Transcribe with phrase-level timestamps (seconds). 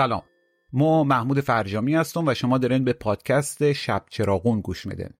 [0.00, 0.22] سلام.
[0.72, 5.10] ما محمود فرجامی هستم و شما دارین به پادکست شب چراغون گوش میدن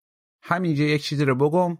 [0.43, 1.79] همینجا یک چیزی رو بگم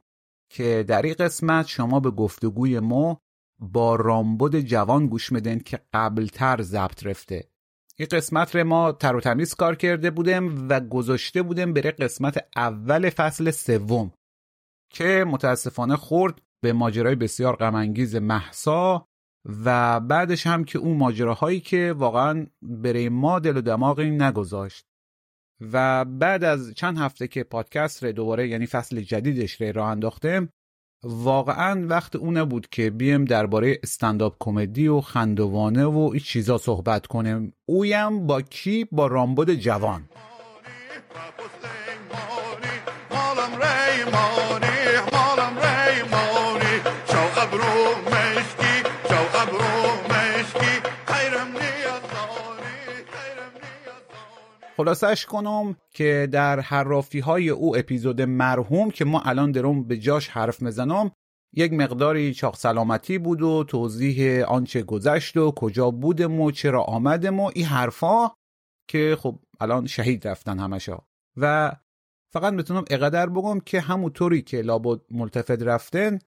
[0.51, 3.21] که در این قسمت شما به گفتگوی ما
[3.59, 7.51] با رامبد جوان گوش میدن که قبلتر ضبط رفته.
[7.97, 12.47] این قسمت رو ما تر و تمیز کار کرده بودیم و گذاشته بودیم بره قسمت
[12.57, 14.13] اول فصل سوم
[14.91, 19.07] که متاسفانه خورد به ماجرای بسیار غمانگیز محسا
[19.45, 24.87] و بعدش هم که اون ماجراهایی که واقعا برای ما دل و دماغی نگذاشت.
[25.61, 30.49] و بعد از چند هفته که پادکست رو دوباره یعنی فصل جدیدش رو راه انداختم
[31.05, 37.07] واقعا وقت اونه بود که بیم درباره استنداپ کمدی و خندوانه و این چیزا صحبت
[37.07, 37.53] کنیم.
[37.67, 40.09] اویم با کی؟ با رامبد جوان.
[54.81, 60.29] خلاصش کنم که در حرافی های او اپیزود مرحوم که ما الان درم به جاش
[60.29, 61.11] حرف مزنم
[61.53, 67.41] یک مقداری چاق سلامتی بود و توضیح آنچه گذشت و کجا بودم و چرا آمدم
[67.41, 68.31] و این حرفا
[68.89, 70.99] که خب الان شهید رفتن همشا.
[71.37, 71.73] و
[72.33, 76.19] فقط می‌تونم اقدر بگم که همونطوری که لابد ملتفت رفتن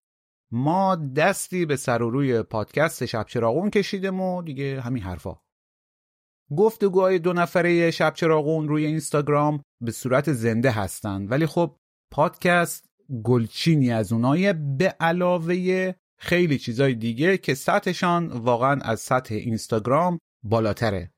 [0.51, 5.42] ما دستی به سر و روی پادکست شب چراغون کشیدم و دیگه همین حرفا.
[6.57, 11.31] گفتگوهای دو نفره شب چراغون روی اینستاگرام به صورت زنده هستند.
[11.31, 11.75] ولی خب
[12.11, 12.85] پادکست
[13.23, 21.11] گلچینی از اونای به علاوه خیلی چیزای دیگه که سطحشان واقعا از سطح اینستاگرام بالاتره.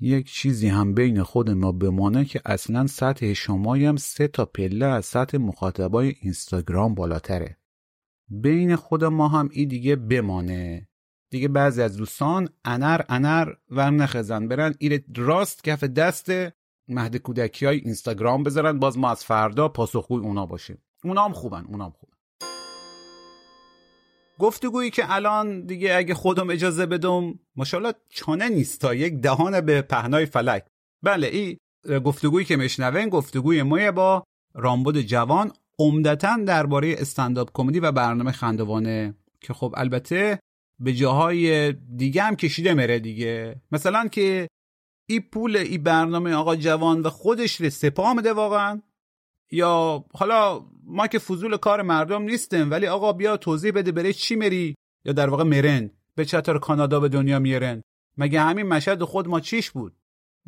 [0.00, 4.86] یک چیزی هم بین خود ما بمانه که اصلا سطح شمایی هم سه تا پله
[4.86, 7.56] از سطح مخاطبای اینستاگرام بالاتره.
[8.28, 10.88] بین خود ما هم ای دیگه بمانه.
[11.30, 16.30] دیگه بعضی از دوستان انر انر ور نخزن برن ایره راست کف دست
[16.88, 18.78] مهد کودکی های اینستاگرام بذارن.
[18.78, 20.78] باز ما از فردا پاسخگوی اونا باشیم.
[21.04, 22.12] اونا هم خوبن اونا هم خوبن.
[24.38, 29.82] گفتگویی که الان دیگه اگه خودم اجازه بدم ماشاءالله چانه نیست تا یک دهان به
[29.82, 30.66] پهنای فلک.
[31.02, 31.58] بله ای
[32.00, 34.24] گفتگویی که مشنوین گفتگوی ما با
[34.54, 40.38] رامبد جوان عمدتا درباره استنداپ کمدی و برنامه خندوانه که خب البته
[40.80, 43.60] به جاهای دیگه هم کشیده مره دیگه.
[43.72, 44.48] مثلا که
[45.08, 48.82] ای پول ای برنامه آقا جوان و خودش رو سپا آمده واقعا.
[49.50, 54.36] یا حالا ما که فضول کار مردم نیستیم ولی آقا بیا توضیح بده بره چی
[54.36, 55.90] مری یا در واقع مرن.
[56.14, 57.82] به چطور کانادا به دنیا میرن؟
[58.18, 59.96] مگه همین مشهد خود ما چیش بود؟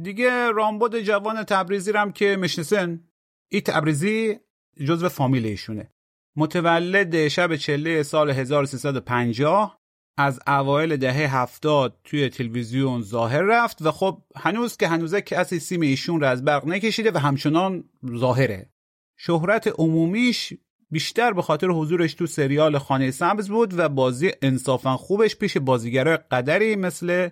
[0.03, 3.01] دیگه رامبد جوان تبریزی رم که مشنسن
[3.49, 4.39] ای تبریزی
[4.87, 5.93] جزو فامیل ایشونه.
[6.37, 9.82] متولد شب چله سال 1350
[10.17, 15.81] از اوایل دهه هفتاد توی تلویزیون ظاهر رفت و خب هنوز که هنوزه کسی سیم
[15.81, 17.85] ایشون رو از برق نکشیده و همچنان
[18.17, 18.71] ظاهره.
[19.17, 20.53] شهرت عمومیش
[20.91, 26.17] بیشتر به خاطر حضورش تو سریال خانه سبز بود و بازی انصافا خوبش پیش بازیگرای
[26.17, 27.29] قدری مثل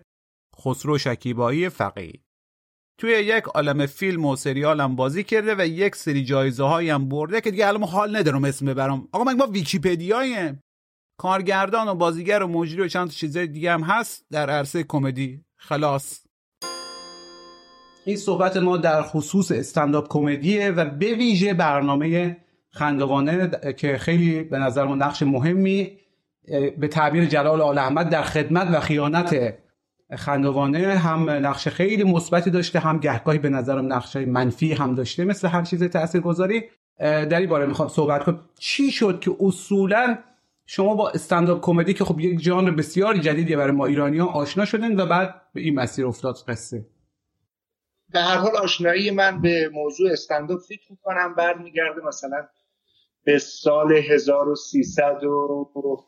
[0.61, 2.21] خسرو شکیبایی فقی
[2.99, 7.41] توی یک عالم فیلم و سریال هم بازی کرده و یک سری جایزه هم برده
[7.41, 9.09] که دیگه الان حال ندارم اسم ببرم.
[9.13, 10.61] آقا من ما ویکیپدیاییم؟
[11.21, 15.45] کارگردان و بازیگر و مجری و چند چیزای دیگه هم هست در عرصه کمدی.
[15.57, 16.21] خلاص.
[18.05, 22.37] این صحبت ما در خصوص استنداپ کمدیه و به ویژه برنامه
[22.71, 25.99] خندوانه که خیلی به نظر ما نقش مهمی
[26.79, 29.55] به تعبیر جلال آل احمد در خدمت و خیانت
[30.17, 35.49] خندوانه هم نقش خیلی مثبتی داشته هم گهگاهی به نظرم نقش منفی هم داشته مثل
[35.49, 36.63] هر چیز تاثیرگذاری
[36.99, 38.41] در این باره می‌خوام صحبت کنم.
[38.59, 40.19] چی شد که اصولا
[40.73, 44.65] شما با استنداپ کمدی که خب یک ژانر بسیار جدیدی برای ما ایرانی ها آشنا
[44.65, 46.87] شدن و بعد به این مسیر افتاد قصه.
[48.09, 52.49] به هر حال آشنایی من به موضوع استنداپ فکر می‌کنم برمیگرده مثلا
[53.25, 56.05] به سال 1300 و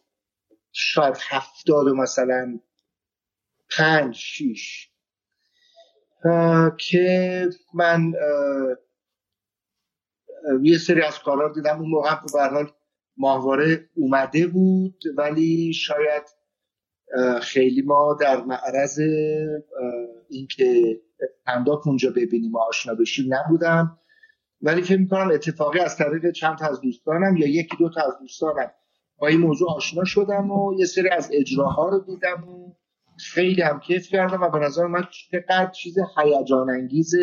[0.73, 2.61] شاید هفتاد و مثلا
[3.71, 4.91] پنج شیش.
[6.79, 8.13] که من
[10.63, 11.79] یه سری از کارا دیدم.
[11.79, 12.71] اون موقع به حال
[13.17, 16.23] ماهواره اومده بود ولی شاید
[17.43, 19.01] خیلی ما در معرض
[20.29, 21.01] اینکه
[21.47, 23.99] انداک اونجا ببینیم و آشنا بشیم نبودم
[24.63, 28.19] ولی فکر می‌کنم اتفاقی از طریق چند تا از دوستانم یا یکی دو تا از
[28.21, 28.71] دوستانم
[29.19, 32.75] با این موضوع آشنا شدم و یه سری از اجراها رو دیدم و
[33.19, 37.15] خیلی هم کیف کردم و به نظر من چقدر چیز هیجان انگیز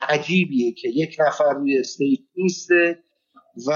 [0.00, 2.98] عجیبیه که یک نفر روی استیج نیسته
[3.68, 3.72] و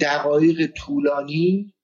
[0.00, 1.74] دقایق طولانی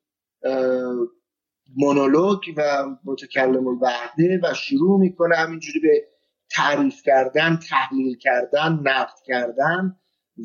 [1.76, 6.02] مونولوگ و متکلم وحده و شروع می‌کنه همینجوری به
[6.50, 9.96] تعریف کردن تحلیل کردن نقد کردن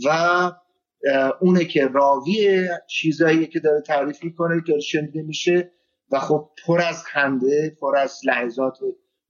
[0.06, 0.52] و
[1.42, 5.72] اونه که راوی چیزایی که داره تعریف می‌کنه که شنیده میشه
[6.12, 8.78] و خب پر از خنده پر از لحظات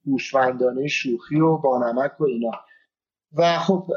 [0.08, 2.52] هوشمندانه شوخی و بانمک و اینا.
[3.38, 3.88] و خب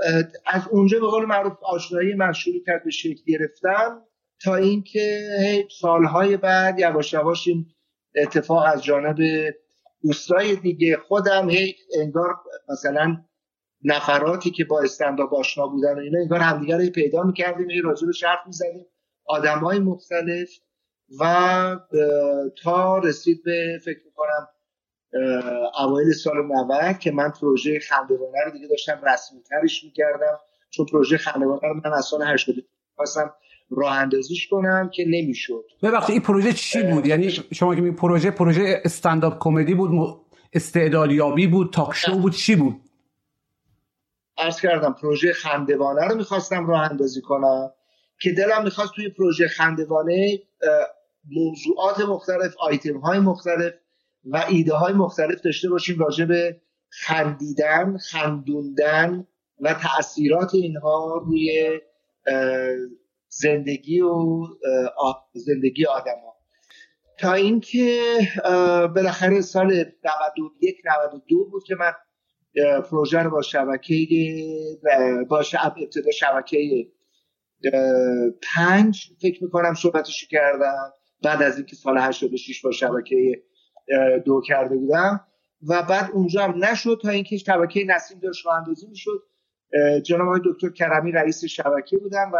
[0.46, 4.00] از اونجا به قول معروف آشنایی من شروع کرد به شکل گرفتن.
[4.44, 5.28] تا اینکه
[5.80, 7.66] سالهای بعد یواش یواش این
[8.14, 9.16] اتفاق از جانب
[10.02, 12.34] دوستای دیگه خودم هی انگار
[12.68, 13.24] مثلا
[13.84, 18.06] نفراتی که با استنداپ آشنا بودن و اینا انگار همدیگه رو پیدا می‌کردیم این راجع
[18.06, 18.86] به شرط می‌زدیم
[19.24, 20.48] آدم های مختلف
[21.20, 21.76] و
[22.62, 24.48] تا رسید به فکر می‌کنم
[25.80, 30.38] اوایل سال 90 که من پروژه خندوانه رو دیگه داشتم رسمی ترش می‌کردم.
[30.70, 32.56] چون پروژه خندوانه رو من از سال 80
[32.96, 33.34] خواستم
[33.76, 35.64] راه اندازیش کنم که نمی‌شد.
[35.82, 40.20] ببخشید این پروژه چی بود؟ یعنی شما که پروژه پروژه استنداپ کمدی بود
[40.52, 42.76] استعدادیابی بود تاک شو بود چی بود؟
[44.38, 47.70] عرض کردم پروژه خندوانه رو می‌خواستم راه اندازی کنم
[48.20, 50.38] که دلم می‌خواست توی پروژه خندوانه
[51.30, 53.72] موضوعات مختلف آیتم های مختلف
[54.24, 59.26] و ایده های مختلف داشته باشیم راجع به خندیدن خندوندن
[59.60, 61.80] و تاثیرات اینها روی
[63.34, 64.44] زندگی و
[65.32, 66.36] زندگی آدم ها
[67.18, 68.00] تا اینکه
[68.94, 71.92] بالاخره سال 91 92 بود که من
[72.90, 73.94] پروژه رو با شبکه
[75.28, 76.86] با ابتدا شبکه
[78.54, 80.92] پنج فکر می‌کنم صحبتشو کردم.
[81.22, 83.42] بعد از اینکه سال 86 با شبکه
[84.24, 85.26] دو کرده بودم.
[85.68, 89.22] و بعد اونجا هم نشد تا اینکه شبکه نسیم داشت راه اندازی می‌شد
[90.02, 92.38] جناب آقای دکتر کرمی رئیس شبکه بودن و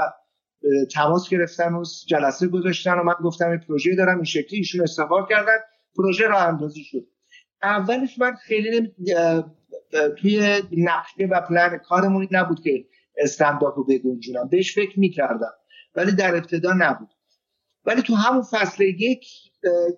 [0.95, 5.27] تماس گرفتن و جلسه گذاشتن و من گفتم این پروژه دارم این شکلی ایشون استقبال
[5.29, 5.59] کردن.
[5.97, 7.07] پروژه راه اندازی شد.
[7.63, 8.95] اولش من خیلی
[10.19, 12.85] توی نقشه و پلن کارمون نبود که
[13.17, 14.49] استنداپ رو بگنجونم.
[14.49, 15.53] بهش فکر می‌کردم.
[15.95, 17.09] ولی در ابتدا نبود.
[17.85, 19.27] ولی تو همون فصل یک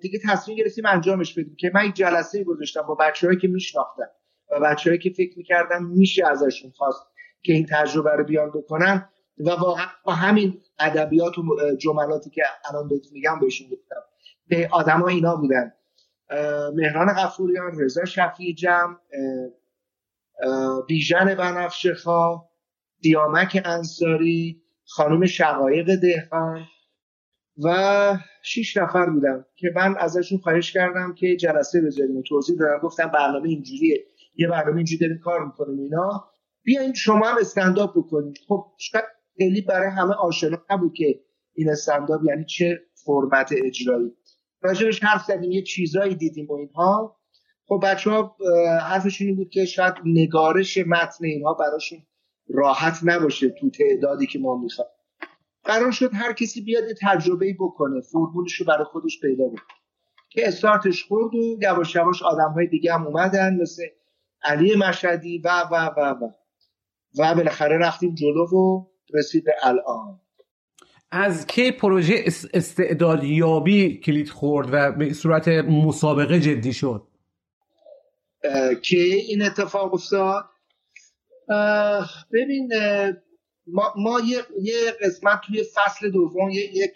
[0.01, 4.09] دیگه تصمیم گرفتیم انجامش بدیم که من جلسه گذاشتم با بچههایی که میشناختم
[4.51, 7.07] و بچههایی که فکر می‌کردم میشه ازشون خواست
[7.43, 9.09] که این تجربه رو بیان بکنن.
[9.39, 11.43] و واقعا با همین ادبیات و
[11.77, 14.03] جملاتی که الان بهتون میگم بهشون گفتم.
[14.49, 15.73] به آدما اینا بودن
[16.75, 18.99] مهران غفوریان رضا شفیع جم
[20.89, 22.51] بیژن بنفشه خواه
[23.01, 26.65] دیامک انصاری خانم شقایق دهقان
[27.65, 33.09] و شیش نفر بودم که من ازشون خواهش کردم که جلسه بذاریم توضیح دادم گفتم
[33.09, 34.05] برنامه اینجوریه.
[34.35, 36.31] یه برنامه اینجوری داریم کار می‌کنیم اینا.
[36.63, 38.39] بیاین شما هم استنداپ بکنید.
[38.49, 39.05] خب شاید
[39.37, 41.21] خیلی برای همه آشنا نبود که
[41.55, 44.13] این استنداپ یعنی چه فرمت اجرایی.
[44.61, 47.21] راجبش حرف زدیم یه چیزایی دیدیم و اینها.
[47.69, 48.37] خب بچه ها
[48.81, 51.99] حرفشون این بود که شاید نگارش متن اینها براشون
[52.49, 54.91] راحت نباشه تو تعدادی که ما می‌خوایم.
[55.65, 59.61] قرار شد هر کسی بیاد تجربه بکنه فرمولش رو برای خودش پیدا بکنه.
[60.31, 63.83] که استارتش خورد و یواش یواش آدم های دیگه هم اومدن مثل
[64.43, 66.31] علی مشهدی و و و و.
[67.19, 70.21] و بالاخره رفتیم جلو و رسید به الان.
[71.11, 77.03] از کی پروژه استعدادیابی کلید خورد و به صورت مسابقه جدی شد؟
[78.83, 80.45] که این اتفاق افتاد؟
[82.33, 82.73] ببین
[83.67, 86.93] ما, ما یه،, یه قسمت توی فصل دوم یک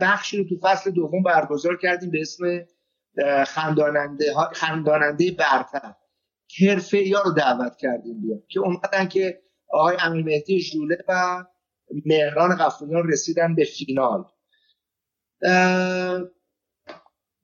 [0.00, 2.66] بخشی رو تو فصل دوم برگزار کردیم به اسم
[3.44, 5.94] خنداننده, خنداننده برتر.
[6.60, 11.44] حرفه یا رو دعوت کردیم بیان که اومدن که آقای امیر مهدی جوله و
[12.06, 14.24] مهران قفوریان رسیدن به فینال.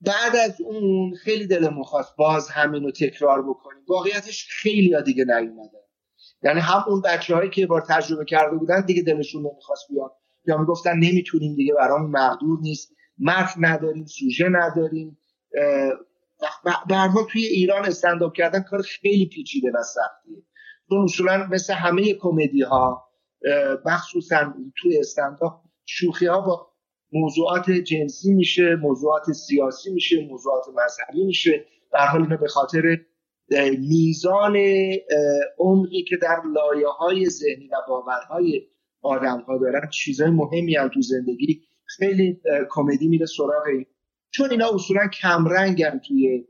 [0.01, 3.83] بعد از اون خیلی دلمون خواست باز همین رو تکرار بکنیم.
[3.89, 5.79] واقعیتش خیلی ها دیگه نیومدن
[6.43, 10.11] یعنی هم اون بچه هایی که بار تجربه کرده بودن دیگه دلشون نمی‌خواست بیان.
[10.47, 12.93] یا می‌گفتن نمی‌تونیم دیگه برامون مقدور نیست.
[13.19, 15.19] متن نداریم سوژه نداریم.
[16.89, 20.43] به توی ایران استنداپ کردن کار خیلی پیچیده و سختیه.
[20.89, 23.05] چون اصولا مثل همه کمدی ها
[23.87, 25.53] مخصوصا توی استنداپ
[25.87, 26.69] شوخی ها با
[27.13, 31.65] موضوعات جنسی میشه موضوعات سیاسی میشه موضوعات مذهبی میشه.
[31.93, 33.01] به حال به خاطر
[33.79, 34.57] میزان
[35.59, 38.63] عمقی که در لایه های ذهنی و باورهای
[39.03, 43.65] آدم ها دارن چیزهای مهمی هم تو زندگی خیلی کمدی میره سراغ
[44.31, 46.45] چون اینا اصولا کمرنگن توی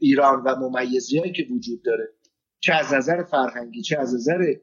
[0.00, 2.08] ایران و ممیزی که وجود داره.
[2.64, 4.54] چه از نظر فرهنگی چه از نظر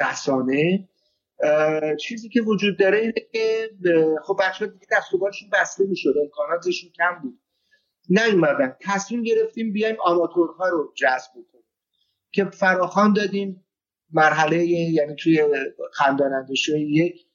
[0.00, 0.88] رسانه
[2.00, 3.70] چیزی که وجود داره اینه که
[4.24, 7.40] خب بچه ها دیگه دست و بسته می‌شد امکاناتشون کم بود.
[8.08, 8.76] نیومدن.
[8.80, 11.64] تصمیم گرفتیم بیایم آماتورها رو جذب کنیم
[12.32, 13.64] که فراخان دادیم
[14.12, 15.42] مرحله یعنی توی
[15.92, 17.26] خنداننده یک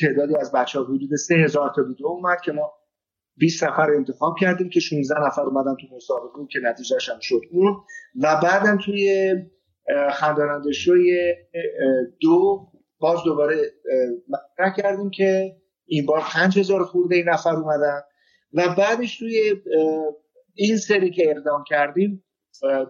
[0.00, 2.72] تعدادی از بچه ها حدود سه هزار تا ویدیو اومد که ما
[3.38, 7.76] 20 نفر انتخاب کردیم که 16 نفر اومدن تو مسابقه که نتیجهش هم شد اون.
[8.22, 9.34] و بعدم توی
[10.12, 11.34] خنداننده شوی
[12.20, 12.66] دو
[12.98, 13.56] باز دوباره
[14.28, 18.00] مطرح کردیم که این بار 5000 خورده این نفر اومدن.
[18.52, 19.54] و بعدش توی
[20.54, 22.24] این سری که اقدام کردیم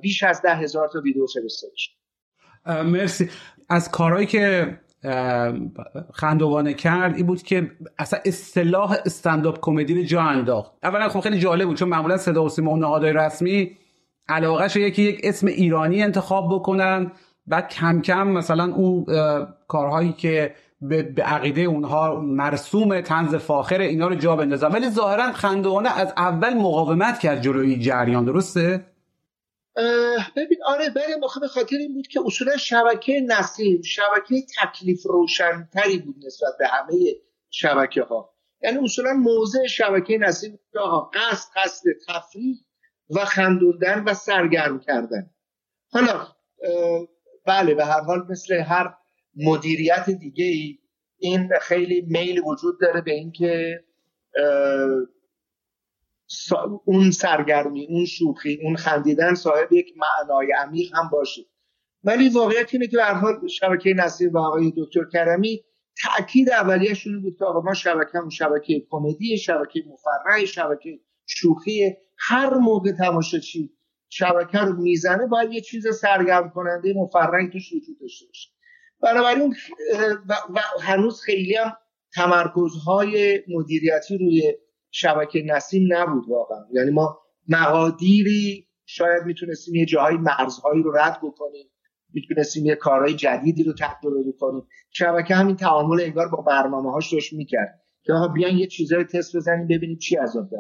[0.01, 1.73] بیش از ده هزار تا ویدیو فرستاده
[2.67, 3.31] مرسی.
[3.69, 4.67] از کارهایی که
[6.13, 7.17] خندوانه کرد.
[7.17, 10.73] این بود که اصلا اصطلاح استنداپ کمدی رو جا انداخت.
[10.83, 13.71] اولا خب خیلی جالب بود چون معمولا صدا و سیما نهادهای رسمی
[14.29, 17.13] علاقه شو یکی یک اسم ایرانی انتخاب بکنن.
[17.47, 19.07] بعد کم کم مثلا اون
[19.69, 24.69] کارهایی که به, عقیده اونها مرسوم تنز فاخر اینا رو جا بندازن.
[24.69, 28.85] ولی ظاهرا خندوانه از اول مقاومت کرد جلوی جریان درسته؟
[30.37, 36.17] ببین آره بله به خاطر این بود که اصولا شبکه نسیم شبکه تکلیف روشنتری بود
[36.27, 36.95] نسبت به همه
[37.51, 42.57] شبکه ها یعنی اصولا موضع شبکه نسیم ها قصد قصد تفریح
[43.11, 45.31] و خندوندن و سرگرم کردن.
[45.91, 46.27] حالا
[47.47, 48.95] بله به هر حال مثل هر
[49.37, 50.79] مدیریت دیگه ای
[51.19, 53.85] این خیلی میل وجود داره به اینکه
[56.85, 61.43] اون سرگرمی اون شوخی اون خندیدن صاحب یک معنای عمیق هم باشه.
[62.05, 65.65] ولی واقعیت اینه که به حال شبکه نصیر و آقای دکتر کرمی
[66.03, 71.97] تاکید اولیه‌شون بود که آقا ما شبکه اون شبکه کمدی شبکه مفرح شبکه شوخی.
[72.19, 73.71] هر موقع تماشاچی
[74.09, 78.51] شبکه رو می‌زنه باید یه چیز سرگرم کننده مفرحی توش وجود داشته باشه.
[79.03, 79.55] بنابراین
[80.29, 81.77] و, و هنوز خیلی هم
[82.15, 84.55] تمرکزهای مدیریتی روی
[84.91, 86.65] شبکه نسیم نبود واقعا.
[86.73, 87.19] یعنی ما
[87.49, 91.71] مقادیری شاید می‌تونستیم یه جاهای مرزهایی رو رد بکنیم
[92.15, 94.67] می‌تونستیم یه کارهای جدیدی رو تجربه بکنیم.
[94.91, 99.67] شبکه همین تعامل انگار با برنامه هاش روش می‌کرد که بیان یه چیزایی تست بزنیم
[99.67, 100.59] ببینیم چی عذاب در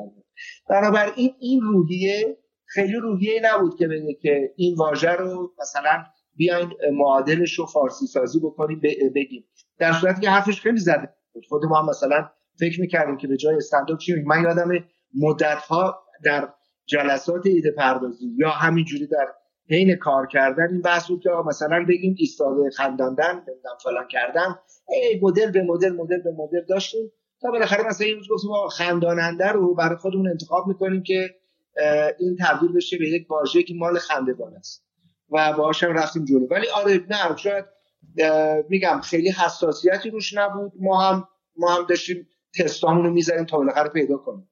[0.69, 6.05] بنابراین این روحیه خیلی روحیه نبود که بگه که این واژه رو مثلا
[6.37, 8.81] بیاین معادلش رو فارسی سازی بکنیم
[9.15, 9.45] بگیم.
[9.79, 11.15] در صورتی که حرفش خیلی زده
[11.49, 14.85] خود ما مثلا فکر می‌کردیم که به جای استنداپ چی من یادم
[15.15, 16.49] مدت ها در
[16.87, 19.29] جلسات ایده پردازی یا همینجوری در
[19.71, 25.21] حین کار کردن این بحث بود که مثلا بگیم ایستاده خنداندن نمی‌دونم فلان کردن ای
[25.23, 29.75] مدل به مدل مدل به مدل داشتیم تا بالاخره مثلا این روز گفتیم خنداننده رو
[29.75, 31.35] برای خودمون انتخاب می‌کنیم که
[32.19, 34.85] این تبدیل بشه به یک واژه که مال خندگان است.
[35.31, 36.47] و باهاش رفتیم جلو.
[36.47, 37.65] ولی آره نه شاید
[38.69, 40.73] میگم خیلی حساسیتی روش نبود.
[40.81, 44.51] ما هم ما هم داشتیم تستامون رو می‌زنیم تا بالاخره پیدا کنیم.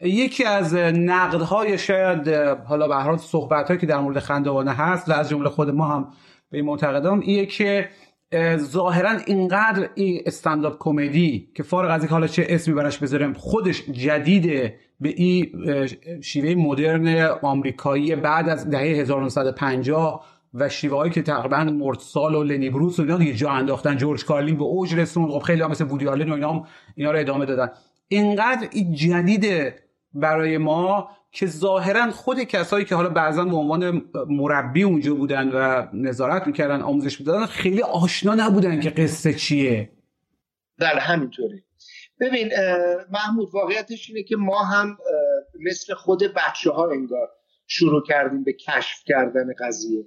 [0.00, 2.28] یکی از نقدهای شاید
[2.68, 6.12] حالا به هر صحبت که در مورد خندوانه هست و از جمله خود ما هم
[6.50, 7.88] به معتقدام اینه که
[8.56, 13.90] ظاهرا اینقدر این استنداپ کمدی که فارغ از اینکه حالا چه اسمی براش بذارم خودش
[13.90, 15.52] جدیده به این
[16.20, 22.70] شیوه مدرن آمریکایی بعد از دهه 1950 و شیوه هایی که تقریبا مرتسال و لنی
[22.70, 25.30] بروس و اینا جا انداختن جورج کارلین به اوج رسوند.
[25.30, 27.70] خب خیلی هم مثل وودی آلن و اینا اینا رو ادامه دادن.
[28.08, 29.78] اینقدر این جدیده
[30.14, 35.86] برای ما که ظاهرا خود کسایی که حالا بعضا به عنوان مربی اونجا بودن و
[35.92, 39.90] نظارت می‌کردن آموزش می‌دادن خیلی آشنا نبودن که قصه چیه.
[40.78, 41.62] بله همینطوری.
[42.20, 42.48] ببین
[43.10, 44.98] محمود واقعیتش اینه که ما هم
[45.60, 47.28] مثل خود بچه ها انگار
[47.66, 50.04] شروع کردیم به کشف کردن قضیه.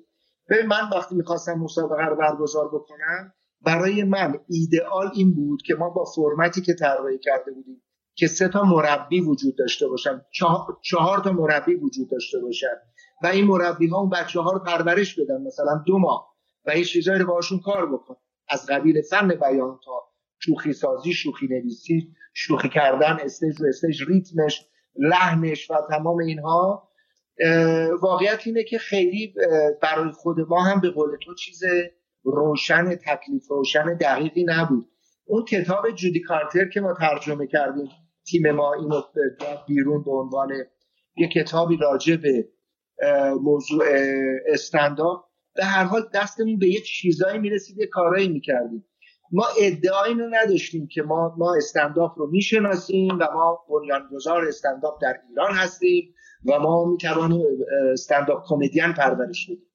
[0.51, 5.89] ببین من وقتی می‌خواستم مسابقه رو برگزار بکنم برای من ایدئال این بود که ما
[5.89, 7.83] با فرمتی که طراحی کرده بودیم
[8.15, 10.21] که سه تا مربی وجود داشته باشن
[10.81, 12.75] چهار, تا مربی وجود داشته باشن
[13.23, 16.83] و این مربی ها اون بچه ها رو پرورش بدن مثلا دو ماه و این
[16.83, 18.15] چیزایی رو باشون کار بکن.
[18.49, 20.03] از قبیل فن بیان تا
[20.39, 24.65] شوخی سازی شوخی نویسی شوخی کردن stage و stage ریتمش
[24.95, 26.90] لحنش و تمام اینها.
[28.01, 29.33] واقعیت اینه که خیلی
[29.81, 31.63] برای خود ما هم به قول تو چیز
[32.23, 34.87] روشن تکلیف روشن دقیقی نبود.
[35.25, 37.89] اون کتاب جودی کارتر که ما ترجمه کردیم
[38.27, 39.01] تیم ما اینو
[39.67, 40.49] بیرون به عنوان
[41.17, 42.47] یه کتابی راجع به
[43.41, 43.83] موضوع
[44.47, 45.23] استنداپ
[45.55, 48.85] به هر حال دستمون به یه چیزایی می‌رسید یه کارایی می‌کردیم.
[49.31, 55.19] ما ادعایی رو نداشتیم که ما ما استنداپ رو می‌شناسیم و ما بنیانگذار استنداپ در
[55.29, 56.13] ایران هستیم.
[56.45, 57.45] و ما می‌توانیم
[57.91, 59.67] استنداپ کمدین پرورش بدیم.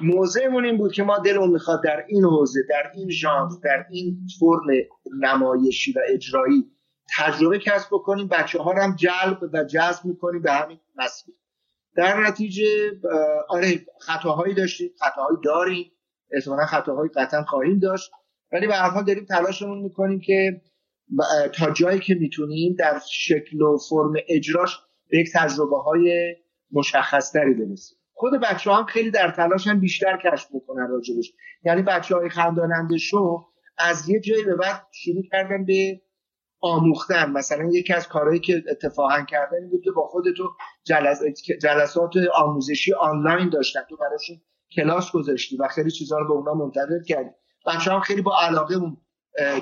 [0.00, 4.18] موضعمون این بود که ما دلمون می‌خواد در این حوزه در این ژانر در این
[4.40, 4.66] فرم
[5.20, 6.64] نمایشی و اجرایی
[7.18, 8.28] تجربه کسب بکنیم.
[8.28, 11.34] بچه ها هم جلب و جذب می‌کنیم به همین مسیر.
[11.96, 12.66] در نتیجه
[13.48, 15.92] آره خطاهایی داشتیم خطاهایی داریم.
[16.32, 18.10] احتمالا خطاهایی قطعا خواهیم داشت.
[18.52, 20.60] ولی به هر حال داریم تلاشمون می‌کنیم که
[21.54, 24.78] تا جایی که می‌تونیم در شکل و فرم اجراش
[25.10, 26.36] به یک تجربه های
[26.72, 31.32] مشخص تری برسیم خود بچه هم خیلی در تلاشن بیشتر کشف بکنن راجبش
[31.64, 33.46] یعنی بچه های خنداننده شو
[33.78, 36.00] از یه جایی به بعد شروع کردن به
[36.60, 37.30] آموختن.
[37.30, 40.50] مثلا یکی از کارهایی که اتفاقا کردن بود که با خودتو
[40.84, 41.22] جلس...
[41.62, 43.80] جلسات آموزشی آنلاین داشتن.
[43.90, 44.40] تو براشون
[44.76, 47.30] کلاس گذاشتی و خیلی چیزها رو به اونا منتقل کردی.
[47.66, 48.96] بچه هم خیلی با علاقه اون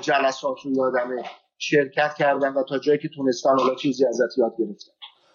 [0.01, 1.23] جلسات رو یادمه
[1.57, 4.91] شرکت کردن و تا جایی که تونستن حالا چیزی ازت یاد گرفتن.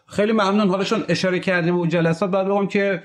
[0.06, 0.68] خیلی ممنون.
[0.68, 3.02] حالشون اشاره کردیم اون جلسات بعد بگم که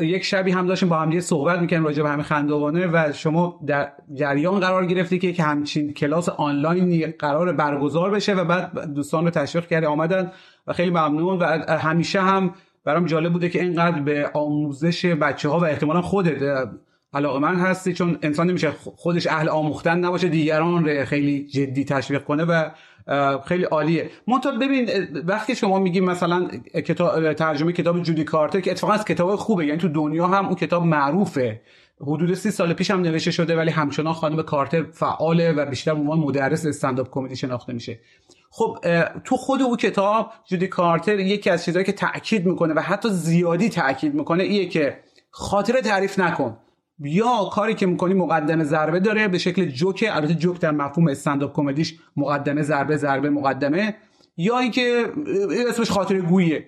[0.00, 3.92] یک شبی هم داشتیم با هم صحبت می‌کنیم راجع به همین خندوانه و شما در
[4.14, 9.66] جریان قرار گرفتی که همچین کلاس آنلاین قرار برگزار بشه و بعد دوستان رو تشویق
[9.66, 10.32] کردی آمدن
[10.66, 11.38] و خیلی ممنون.
[11.38, 11.44] و
[11.78, 16.68] همیشه هم برام جالب بوده که اینقدر به آموزش بچه ها و احتمالا خودت
[17.14, 22.24] علاقه من هستی چون انسان نمیشه خودش اهل آموختن نباشه دیگران رو خیلی جدی تشویق
[22.24, 22.70] کنه و
[23.44, 24.10] خیلی عالیه.
[24.26, 24.90] منتها ببین
[25.26, 26.48] وقتی شما میگیم مثلا
[26.86, 30.54] کتاب ترجمه کتاب جودی کارتر که اتفاقا از کتاب خوبه یعنی تو دنیا هم اون
[30.54, 31.60] کتاب معروفه.
[32.00, 36.00] حدود سی سال پیش هم نوشته شده ولی همچنان خانم کارتر فعاله و بیشتر به
[36.00, 38.00] عنوان مدرس استنداپ کمدی شناخته میشه.
[38.50, 38.78] خب
[39.24, 43.68] تو خود او کتاب جودی کارتر یکی از چیزهایی که تاکید می‌کنه و حتی زیادی
[43.68, 44.98] تاکید می‌کنه ایه که
[45.30, 46.56] خاطر تعریف نکن.
[47.00, 51.56] یا کاری که می‌کنی مقدمه ضربه داره به شکل جوک البته جوک در مفهوم استنداپ
[51.56, 53.94] کمدیش مقدمه ضربه ضربه مقدمه
[54.36, 55.04] یا اینکه
[55.68, 56.66] اسمش خاطر گویه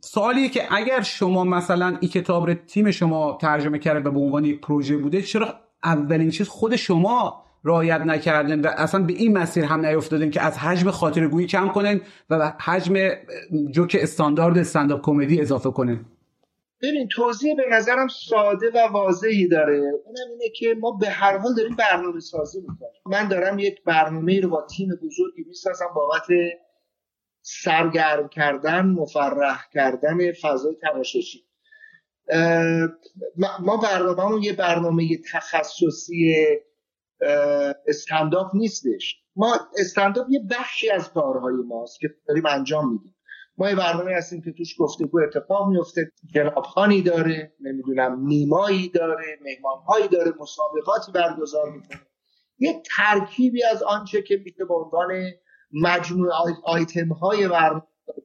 [0.00, 4.44] سوالیه که اگر شما مثلا این کتاب رو تیم شما ترجمه کرده و به عنوان
[4.44, 9.64] یک پروژه بوده چرا اولین چیز خود شما رایت نکردن و اصلا به این مسیر
[9.64, 12.94] هم نیفتادین که از حجم خاطر گویی کم کنن و حجم
[13.70, 16.04] جوک استاندارد استنداپ کمدی اضافه کنن
[16.88, 19.76] ببین توضیح به نظرم ساده و واضحی داره.
[19.76, 23.00] اونم اینه که ما به هر حال داریم برنامه سازی می‌کنیم.
[23.06, 26.26] من دارم یک برنامه رو با تیم بزرگی می‌سازم بابت
[27.42, 31.44] سرگرم کردن مفرح کردن فضای تماشاشی
[33.60, 36.34] ما برنامه یه برنامه تخصصی
[37.86, 39.20] استنداپ نیستش.
[39.36, 43.13] ما استنداپ یه بخشی از کارهای ماست که داریم انجام میدیم.
[43.58, 46.12] ما یه برنامه هستیم که توش گفتگو اتفاق میفته.
[46.34, 52.00] جنابخانی داره نمی‌دونم نیمایی داره مهمانهایی داره مسابقاتی برگزار می‌کنه.
[52.58, 55.30] یه ترکیبی از آنچه که میشه به عنوان
[55.72, 56.28] مجموع
[56.64, 57.82] آیتم های برنامه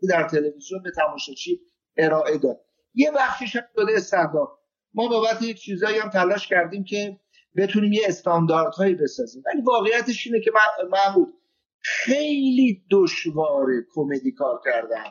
[0.09, 1.59] در تلویزیون به تماشاچی
[1.97, 2.59] ارائه داد.
[2.93, 4.49] یه بخشیش هم شده استنداپ
[4.93, 7.19] ما بابت یک چیزایی هم تلاش کردیم که
[7.57, 9.43] بتونیم یه استانداردهایی بسازیم.
[9.45, 10.51] ولی واقعیتش اینه که
[10.91, 11.33] محمود
[11.81, 15.03] خیلی دشواره کمدی کار کردن.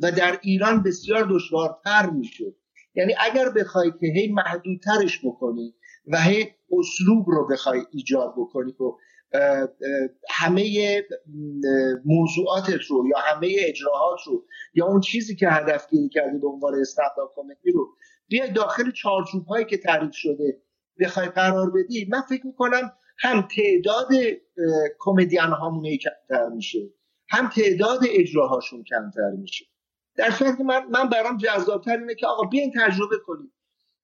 [0.00, 2.54] و در ایران بسیار دشوارتر میشه
[2.94, 5.74] یعنی اگر بخوای که هی محدودترش بکنی
[6.06, 8.96] و هی اسلوب رو بخوای ایجاد بکنی و
[10.30, 11.02] همه
[12.04, 16.74] موضوعاتت رو یا همه اجراهات رو یا اون چیزی که هدف گیری کردی به عنوان
[16.80, 17.88] استنداپ کمدی رو
[18.28, 20.62] بیای داخل چارچوب هایی که تعریف شده
[21.00, 22.08] بخوای قرار بدی.
[22.10, 24.08] من فکر می‌کنم هم تعداد
[24.98, 26.78] کمدین هامون کمتر میشه
[27.28, 29.64] هم تعداد اجراهاشون کمتر میشه.
[30.16, 33.52] در صورتی که من, من برام جذابتر اینه که آقا بیاین تجربه کنیم.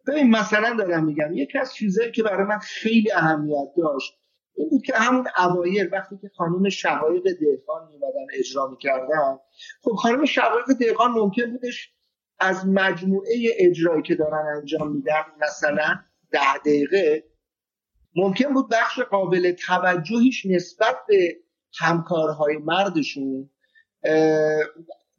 [0.07, 4.13] ببین مثلا دارم میگم یکی از چیزایی که برای من خیلی اهمیت داشت
[4.57, 9.39] این بود که همون اوایل وقتی که خانم شقایق دهقان میمدن اجرا می‌کردن
[9.83, 11.95] خب خانم شقایق دهقان ممکن بودش
[12.39, 15.95] از مجموعه اجرایی که دارن انجام میدن مثلا
[16.31, 17.25] ده دقیقه
[18.17, 21.37] ممکن بود بخش قابل توجهیش نسبت به
[21.79, 23.51] همکارهای مردشون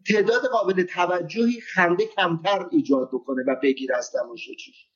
[0.07, 4.11] تعداد قابل توجهی خنده کمتر ایجاد بکنه و بگیر از
[4.57, 4.87] چیش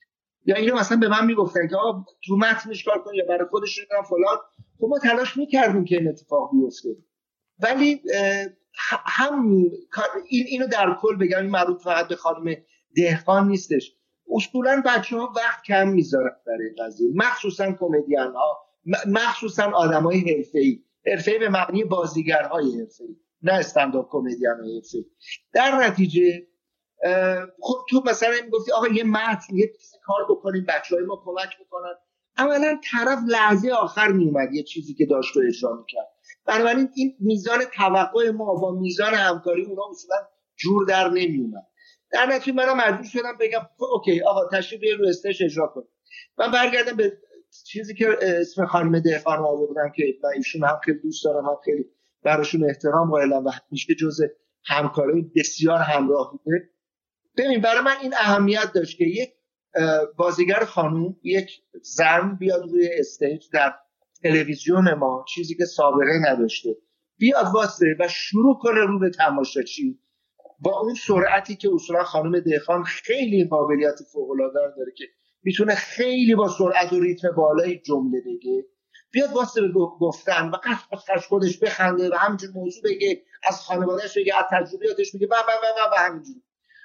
[0.46, 3.78] یا اینو مثلا به من می‌گفتن که آقا تو متنش کار کن یا برای خودش
[3.78, 4.38] رو فلان.
[4.80, 6.90] خب ما تلاش می‌کردیم که این اتفاق بیفته.
[7.60, 8.02] ولی
[9.06, 9.46] هم
[10.30, 12.56] این اینو در کل بگم این مربوط فقط به خانم
[12.96, 13.96] دهقان نیستش.
[14.36, 17.12] اصولا بچه ها وقت کم می‌ذارن برای قضیه.
[17.16, 18.66] مخصوصا کمدین ها
[19.08, 20.20] مخصوصا آدم های
[21.06, 25.06] حرفه ای به معنی بازیگرهای حرفه ای نه استنداپ کمدین های
[25.54, 26.48] در نتیجه
[27.60, 29.72] خب تو مثلا می‌گفتی آقا یه متن یه
[30.04, 31.94] کار بکنیم بچه های ما کمک می‌کنن.
[32.38, 36.08] اولا طرف لحظه آخر میومد یه چیزی که داشت رو اجرا می‌کرد.
[36.46, 40.16] بنابراین این میزان توقع ما با میزان همکاری اونا اصولا
[40.56, 41.68] جور در نمیومد
[42.12, 45.84] در نتیجه منم مجبور شدم بگم اوکی آقا تشریف رو استش اجرا کن
[46.38, 47.18] من برگردم به
[47.66, 51.86] چیزی که اسم خانم دهقان آوردم که من ایشون هم خیلی دوست دارم هم خیلی
[52.24, 54.22] براشون احترام قائلم و میشه جز
[54.66, 56.70] همکاری بسیار همراه بوده.
[57.38, 59.30] ببین برای من این اهمیت داشت که یک
[60.18, 63.74] بازیگر خانوم یک زن بیاد روی استیج در
[64.24, 66.70] تلویزیون ما چیزی که سابقه نداشته
[67.18, 70.00] بیاد واسه و شروع کنه رو به تماشاچی
[70.60, 75.04] با اون سرعتی که اصولا خانم دهخان خیلی قابلیت فوق العاده داره که
[75.44, 78.66] می‌تونه خیلی با سرعت و ریتم بالای جمله بگه.
[79.12, 80.56] بیاد واسه به گفتن و
[81.16, 85.52] قش خودش بخنده و همینجور موضوع بگه از خانوادهش بگه از تجربیاتش بگه و و
[85.52, 86.36] و و, همینجور.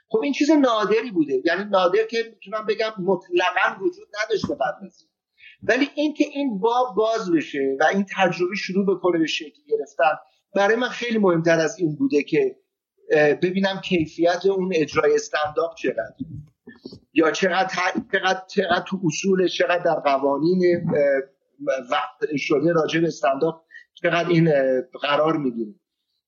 [0.09, 1.43] خب این چیز نادری بوده.
[1.45, 5.07] یعنی نادر که می‌تونم بگم مطلقا وجود نداشته قبل از
[5.62, 10.17] ولی اینکه این باب باز بشه و این تجربه شروع بکنه به شکل گرفتن
[10.55, 12.57] برای من خیلی مهمتر از این بوده که
[13.43, 16.15] ببینم کیفیت اون اجرای استنداپ چقدر
[17.15, 17.69] یا چقدر
[18.12, 20.91] چقدر, چقدر تو اصول چقدر در قوانین
[21.90, 23.62] وقت شده راجع به استنداپ
[23.95, 24.53] چقدر این
[25.03, 25.75] قرار می‌گیره.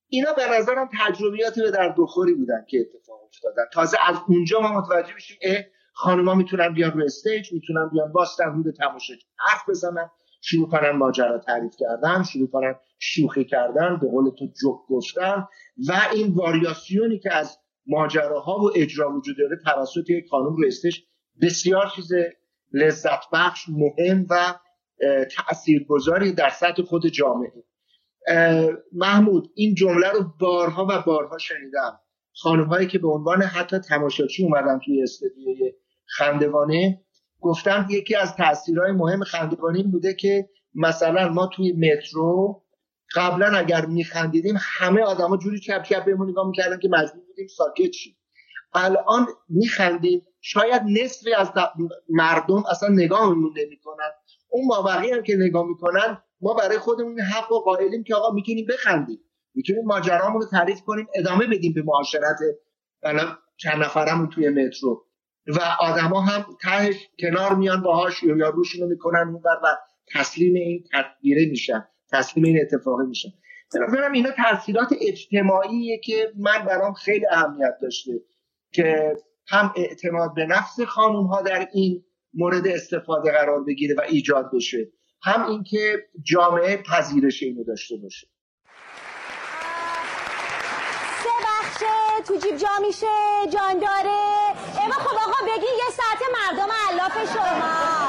[0.07, 3.63] اینا به نظرم تجربیات به در بخوری بودن که اتفاق افتادن.
[3.73, 5.63] تازه از اونجا ما متوجه میشیم اه
[5.93, 10.09] خانوما می‌تونن بیان رو استیج می‌تونن بیان باستن رو تماشا حرف بزنن
[10.41, 15.47] شروع کنن ماجرا تعریف کردن شروع کنن شوخی کردن به قول تو جوک گفتن
[15.87, 21.03] و این واریاسیونی که از ماجراها و اجرا وجود داره توسط یک خانم رو استش
[21.41, 22.11] بسیار چیز
[22.73, 24.53] لذت بخش مهم و
[25.35, 27.63] تاثیرگذاری در سطح خود جامعه.
[28.93, 31.99] محمود این جمله رو بارها و بارها شنیدم.
[32.33, 35.73] خانم هایی که به عنوان حتی تماشاچی اومدن توی استودیوی
[36.05, 37.01] خندوانه
[37.41, 42.63] گفتن یکی از تاثیرهای مهم خندوانه بوده که مثلا ما توی مترو
[43.15, 47.91] قبلا اگر میخندیدیم همه آدما جوری چپ چپ بهمون نگاه می‌کردن که مجبور بودیم ساکت
[47.91, 48.17] شیم.
[48.73, 51.51] الان میخندیم شاید نصفی از
[52.09, 54.11] مردم اصلا نگاهمون نمی‌کنن.
[54.49, 58.65] اون مابقی هم که نگاه می‌کنن ما برای خودمون حق و قائلیم که آقا می‌تونیم
[58.69, 59.19] بخندیم.
[59.55, 62.37] می‌تونیم ماجرامون رو تعریف کنیم ادامه بدیم به معاشرت
[63.03, 65.05] الان چند نفرمون توی مترو.
[65.47, 69.67] و آدما هم تهش کنار میان باهاش یا روشونو می‌کنن و
[70.13, 73.29] تسلیم این تدبیره میشن تسلیم این اتفاقی میشن.
[73.71, 78.11] به اینا تاثیرات اجتماعیه که من برام خیلی اهمیت داشته
[78.71, 79.15] که
[79.47, 84.91] هم اعتماد به نفس خانوم ها در این مورد استفاده قرار بگیره و ایجاد بشه.
[85.23, 88.27] هم اینکه جامعه پذیرش اینو داشته باشه.
[91.23, 93.07] سه بخشه تو جیب جا میشه
[93.53, 94.19] جان داره.
[94.83, 97.99] اما خب آقا بگین یه ساعت مردم علاف شما.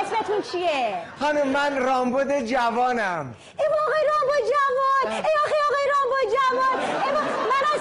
[0.00, 3.34] اسمتون چیه؟ خانم من رامبد جوانم.
[3.58, 6.78] ای آقای رامبد جوان ای آقای آقای رامبد جوان.
[7.04, 7.80] ای من از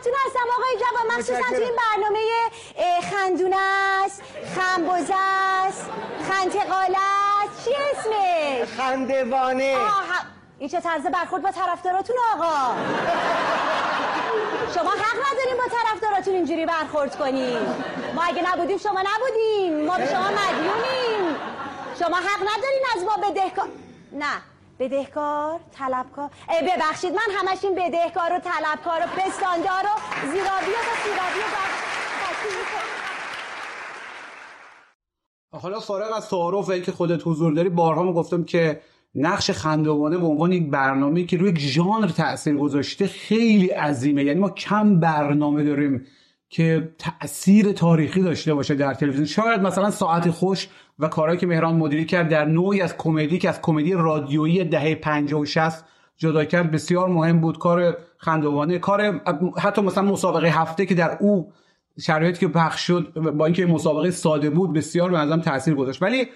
[0.00, 0.40] طرفداراتون هستم.
[0.58, 2.20] آقای جوان مخصوصا تو این برنامه
[3.10, 3.56] خندونه
[4.04, 4.22] است
[4.56, 5.90] خنبوزه است
[6.30, 6.98] خنتقاله
[7.44, 7.64] است.
[7.64, 9.76] چی اسمش؟ خندوانه
[10.58, 12.74] این چه طرز برخورد با طرفداراتون آقا؟
[14.74, 17.74] شما حق نداریم با طرفداراتون اینجوری برخورد کنیم
[18.14, 19.86] ما اگه نبودیم شما نبودیم.
[19.86, 21.36] ما به شما مدیونیم.
[21.98, 23.68] شما حق ندارین از ما بدهکار
[24.12, 24.42] نه.
[24.80, 26.30] بدهکار طلبکار.
[26.62, 31.40] ببخشید من همش این بدهکار و طلبکار و پستاندار و زیرابی و سیرابی
[35.52, 38.80] و حالا فارغ از تعارف و اینکه خودت حضور داری بارها گفتم که
[39.14, 44.24] نقش خندوانه به عنوان یک برنامه که روی ژانر تاثیر گذاشته خیلی عظیمه.
[44.24, 46.06] یعنی ما کم برنامه داریم
[46.48, 49.26] که تاثیر تاریخی داشته باشه در تلویزیون.
[49.26, 50.68] شاید مثلا ساعت خوش
[51.00, 54.94] و کارهایی که مهران مدیری کرد در نوعی از کمدی که از کمدی رادیویی دهه
[54.94, 55.84] 50 و 60
[56.16, 57.58] جدا کرد بسیار مهم بود.
[57.58, 59.20] کار خندوانه کار
[59.58, 61.52] حتی مثلا مسابقه هفته که در او
[62.00, 66.02] شرایطی که پخش شد با اینکه مسابقه ساده بود بسیار به نظرم تاثیر گذاشت.
[66.02, 66.26] ولی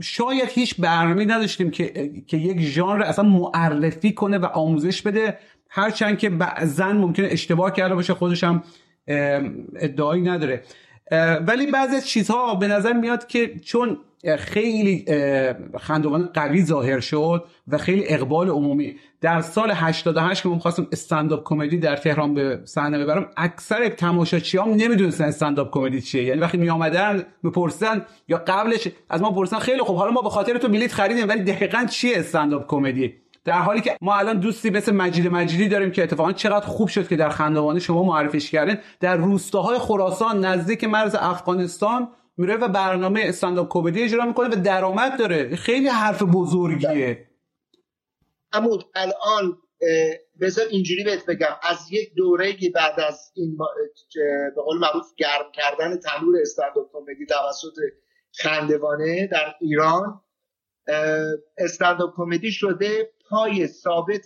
[0.00, 5.38] شاید هیچ برنامه نداشتیم که که یک ژانر اصلا معرفی کنه و آموزش بده.
[5.70, 8.62] هرچند که بعضا ممکنه اشتباه کرده باشه خودش هم
[9.76, 10.62] ادعایی نداره.
[11.46, 13.98] ولی بعضی از چیزها به نظر میاد که چون
[14.38, 15.04] خیلی
[15.80, 21.44] خندوان قوی ظاهر شد و خیلی اقبال عمومی در سال 88 که من خواستم استنداپ
[21.44, 26.24] کمدی در تهران به صحنه ببرم اکثر تماشاچیام نمی‌دونستن استنداپ کمدی چیه.
[26.24, 30.30] یعنی وقتی می آمدن می‌پرسن یا قبلش از ما پرسن خیلی خوب حالا ما به
[30.30, 33.14] خاطر تو بلیت خریدیم ولی دقیقا چیه استنداپ کمدی؟
[33.46, 37.08] در حالی که ما الان دوستی مثل مجید مجیدی داریم که اتفاقا چقدر خوب شد
[37.08, 38.78] که در خندوانه شما معرفیش کردین.
[39.00, 45.18] در روستاهای خراسان نزدیک مرز افغانستان میره و برنامه استنداپ کمدی اجرا می‌کنه و درآمد
[45.18, 45.56] داره.
[45.56, 47.26] خیلی حرف بزرگیه.
[48.52, 49.58] عمود الان
[50.40, 51.56] بذار اینجوری بهت بگم.
[51.62, 53.58] از یک دوره که بعد از این
[54.56, 57.74] به قول معروف گرم کردن تنور استنداپ کمدی توسط
[58.32, 60.20] خندوانه در ایران
[61.58, 64.24] استنداپ کمدی شده پای ثابت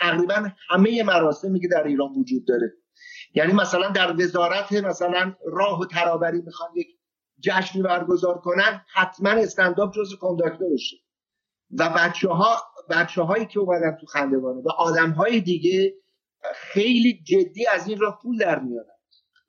[0.00, 2.72] تقریبا همه مراسمی که در ایران وجود داره.
[3.34, 6.88] یعنی مثلا در وزارت مثلا راه و ترابری می‌خوان یک
[7.40, 10.96] جشنی برگزار کنن حتما استنداپ جز کنداکتورشه
[11.70, 12.56] و بچه ها
[12.90, 15.94] بچه هایی که اومدن تو خندوانه و آدم های دیگه
[16.54, 18.86] خیلی جدی از این راه پول در میارن.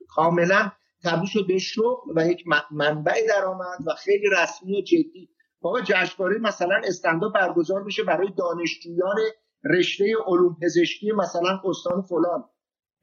[0.08, 0.72] کاملا
[1.04, 5.30] تبدیل شد به شغل و یک منبع درآمد و خیلی رسمی و جدی.
[5.64, 9.16] بابا جشنواره مثلا استنداپ برگزار میشه برای دانشجویان
[9.64, 12.50] رشته علوم پزشکی مثلا استان فلان.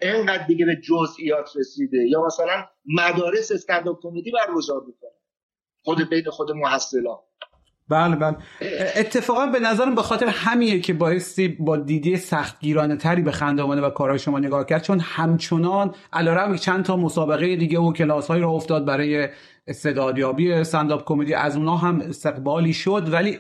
[0.01, 2.09] اینقدر دیگه به جزئیات رسیده.
[2.09, 5.11] یا مثلا مدارس استنداپ کمدی برگزار می‌کنه.
[5.85, 7.19] خود بین خود محصلان.
[7.91, 8.37] بله بله.
[8.97, 13.91] اتفاقا به نظرم به خاطر همیه که بایستی با دیدی سختگیرانه تری به خندوانه و
[13.91, 18.51] کارهای شما نگاه کرد چون همچنان علیرغم چند تا مسابقه دیگه و کلاس هایی را
[18.51, 19.29] افتاد برای
[19.67, 23.39] استعدادیابی استنداپ کمدی از اونها هم استقبالی شد ولی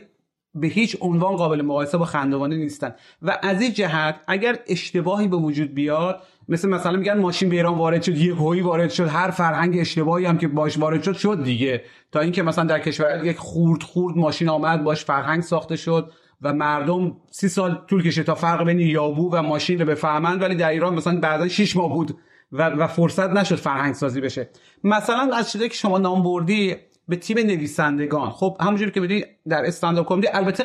[0.55, 2.95] به هیچ عنوان قابل مقایسه با خندوانه نیستن.
[3.23, 7.79] و از این جهت اگر اشتباهی به وجود بیاد مثل مثلا میگن ماشین به ایران
[7.79, 11.43] وارد شد یه هوی وارد شد هر فرهنگ اشتباهی هم که باش وارد شد شد
[11.45, 11.83] دیگه.
[12.13, 16.53] تا اینکه مثلا در کشور یک خورد خورد ماشین آمد باش فرهنگ ساخته شد و
[16.53, 20.43] مردم سی سال طول کشید تا فرق بین یابو و ماشین رو بفهمند.
[20.43, 22.19] ولی در ایران مثلا بعدا 6 ماه بود
[22.53, 24.49] و, و فرصت نشد فرهنگ سازی بشه.
[24.85, 26.77] مثلا از چیزی که شما نام بردی
[27.09, 28.31] به تیم نویسندگان.
[28.31, 30.65] خب همونجوری که می‌دونی در استنداپ کمدی البته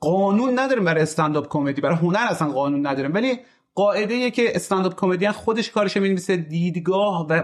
[0.00, 1.80] قانون نداریم برای استنداپ کمدی.
[1.80, 3.14] برای هنر اصلا قانون نداریم.
[3.14, 3.38] ولی
[3.80, 7.42] قاعده که استنداپ کمدین خودش کارش می‌نویسه دیدگاه و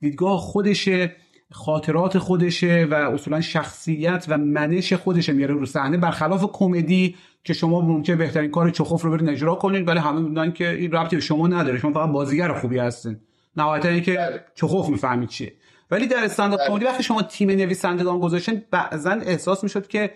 [0.00, 1.16] دیدگاه خودشه
[1.50, 5.96] خاطرات خودشه و اصولا شخصیت و منش خودشه میاره رو صحنه.
[5.96, 10.52] برخلاف کمدی که شما ممکن بهترین کار چخوف رو برین اجرا کنید ولی همه می‌دونن
[10.52, 11.78] که این ربطی به شما نداره.
[11.78, 13.16] شما فقط بازیگر خوبی هستین.
[13.56, 14.18] نهایتا اینکه
[14.54, 15.52] چخوف می‌فهمید چیه.
[15.90, 20.10] ولی در استنداپ کمدی وقتی شما تیم نویسندگان گذاشتین بعضا احساس می‌شد که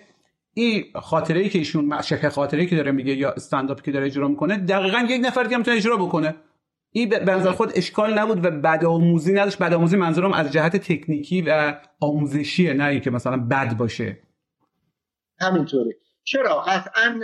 [0.54, 4.06] این خاطره ای که ایشون شکل خاطره ای که داره میگه یا استنداپی که داره
[4.06, 6.37] اجرا می‌کنه دقیقا یک نفر دیگه می‌تونه اجرا بکنه.
[6.90, 9.58] این به نظر خود اشکال نبود و بدآموزی نداشت.
[9.58, 14.22] بدآموزی منظورم از جهت تکنیکی و آموزشیه نه اینکه مثلا بد باشه.
[15.40, 15.96] همینطوره.
[16.24, 17.20] چرا؟ قطعا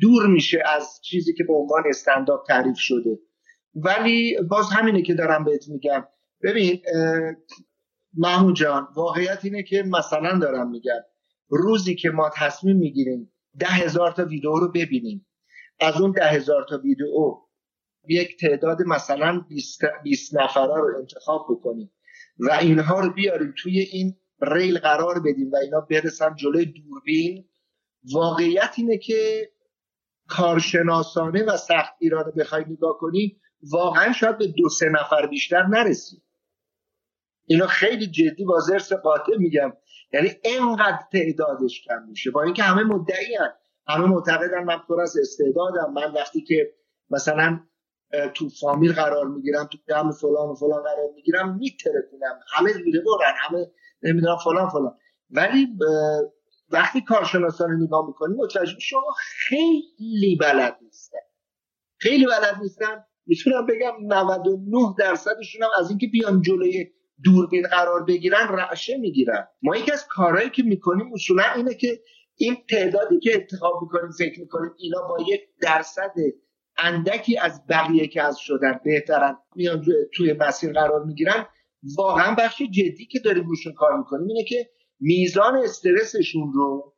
[0.00, 3.18] دور میشه از چیزی که به عنوان استنداپ تعریف شده.
[3.74, 6.04] ولی باز همینه که دارم بهت میگم.
[6.42, 6.82] ببین
[8.14, 11.00] محمود جان واقعیت اینه که مثلا دارم میگم.
[11.50, 15.26] روزی که ما تصمیم می‌گیریم ده هزار تا ویدیو رو ببینیم.
[15.80, 17.06] از اون ده هزار تا ویدیو
[18.08, 19.44] یک تعداد مثلا
[20.02, 21.92] 20 نفره رو انتخاب بکنیم
[22.38, 27.48] و اینها رو بیاریم توی این ریل قرار بدیم و اینا برسن جلوی دوربین.
[28.12, 29.50] واقعیت اینه که
[30.28, 36.22] کارشناسانه و سخت ایران بخوای نگاه کنی واقعا شاید به دو سه نفر بیشتر نرسیم
[37.46, 39.72] اینا خیلی جدی با زرس قاطع میگم.
[40.12, 42.30] یعنی اینقدر تعدادش کم میشه.
[42.30, 43.36] با اینکه همه مدعی
[43.88, 45.92] همه معتقدن من پر از استعدادم.
[45.92, 46.74] من وقتی که
[47.10, 47.60] مثلا
[48.34, 52.40] تو فامیل قرار می‌گیرم تو جمع فلان و فلان قرار می‌گیرم میترکونم.
[52.52, 53.70] همه زوده برن همه
[54.02, 54.98] نمی‌دونم فلان فلان.
[55.30, 55.68] ولی
[56.70, 61.18] وقتی کارشناسان نگاه می‌کنیم متوجه شما خیلی بلد نیستن.
[61.96, 63.04] خیلی بلد نیستن.
[63.26, 66.90] می‌تونم بگم 99 درصدشون هم از اینکه بیان جلوی
[67.24, 69.48] دوربین قرار بگیرن رعشه می‌گیرن.
[69.62, 72.00] ما یکی از کارهایی که می‌کنیم اصولا اینه که
[72.36, 76.12] این تعدادی که انتخاب می‌کنیم فکر می‌کنیم اینا با یک درصد
[76.78, 81.46] اندکی از بقیه که از شدن بهترن میان توی مسیر قرار می‌گیرن.
[81.96, 86.94] واقعا بخش جدی که داریم روشون کار می‌کنیم اینه که میزان استرسشون رو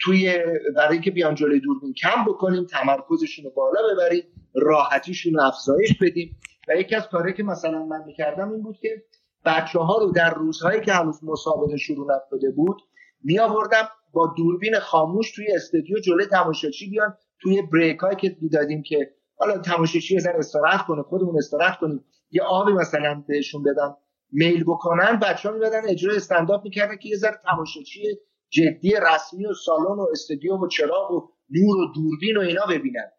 [0.00, 0.38] توی
[0.76, 4.22] برای اینکه بیان جلوی دوربین کم بکنیم تمرکزشون رو بالا ببریم
[4.54, 6.36] راحتیشون رو افزایش بدیم.
[6.68, 9.02] و یکی از کارهایی که مثلا من می‌کردم این بود که
[9.44, 12.82] بچه ها رو در روزهایی که هنوز مسابقه شروع نشده بود
[13.24, 18.82] می آوردم با دوربین خاموش توی استودیو جلوی تماشاچی بیان توی بریک هایی که می‌دادیم
[18.82, 23.96] که حالا تماشاچی یه استراحت کنه خودمون استراحت کنیم یه آبی مثلا بهشون بدم
[24.32, 28.18] میل بکنن بچه ها می‌دادن اجرای استنداپ می‌کردن که یه ذره تماشاچی
[28.50, 33.10] جدی رسمی و سالن و استودیو و چراغ و نور و دوربین و اینا ببینن.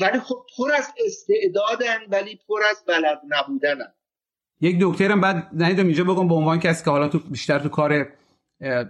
[0.00, 3.92] ولی خب پر از استعدادن ولی پر از بلد نبودنن.
[4.60, 8.06] یک دکترم بعد ندیدم اینجا بگم به عنوان کسی که حالا تو بیشتر تو کار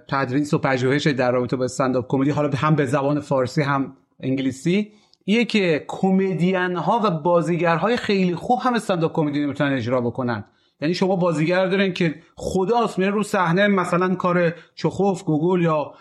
[0.08, 4.92] تدریس و پژوهش در رابطه با استنداپ کمدی حالا هم به زبان فارسی هم انگلیسی
[5.26, 10.44] یه که کمدین ها و بازیگرهای خیلی خوب هم استنداپ کمدی نمی‌تونن اجرا بکنن.
[10.80, 15.94] یعنی شما بازیگر دارین که خداست میره رو صحنه مثلا کار چخوف گوگل یا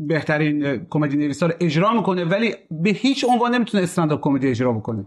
[0.00, 5.06] بهترین کمدی نویسا رو اجرا می‌کنه ولی به هیچ عنوان نمی‌تونه استنداپ کمدی اجرا بکنه.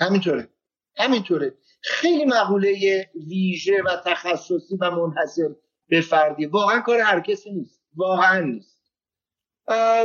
[0.00, 0.48] همینطوره.
[0.96, 1.54] همینطوره.
[1.82, 5.48] خیلی مقوله ویژه و تخصصی و منحصر
[5.88, 6.46] به فردی.
[6.46, 7.82] واقعا کار هر کسی نیست.
[7.96, 8.78] واقعا نیست.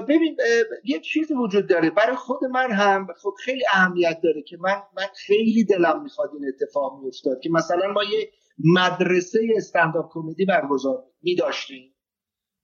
[0.10, 0.38] ببین
[0.84, 1.90] یه چیزی وجود داره.
[1.90, 6.46] برای خود من هم خب خیلی اهمیت داره که من من خیلی دلم می‌خواد این
[6.48, 8.30] اتفاق میافتاد که مثلا ما یه
[8.60, 11.93] مدرسه استنداپ کمدی برگزار می داشتیم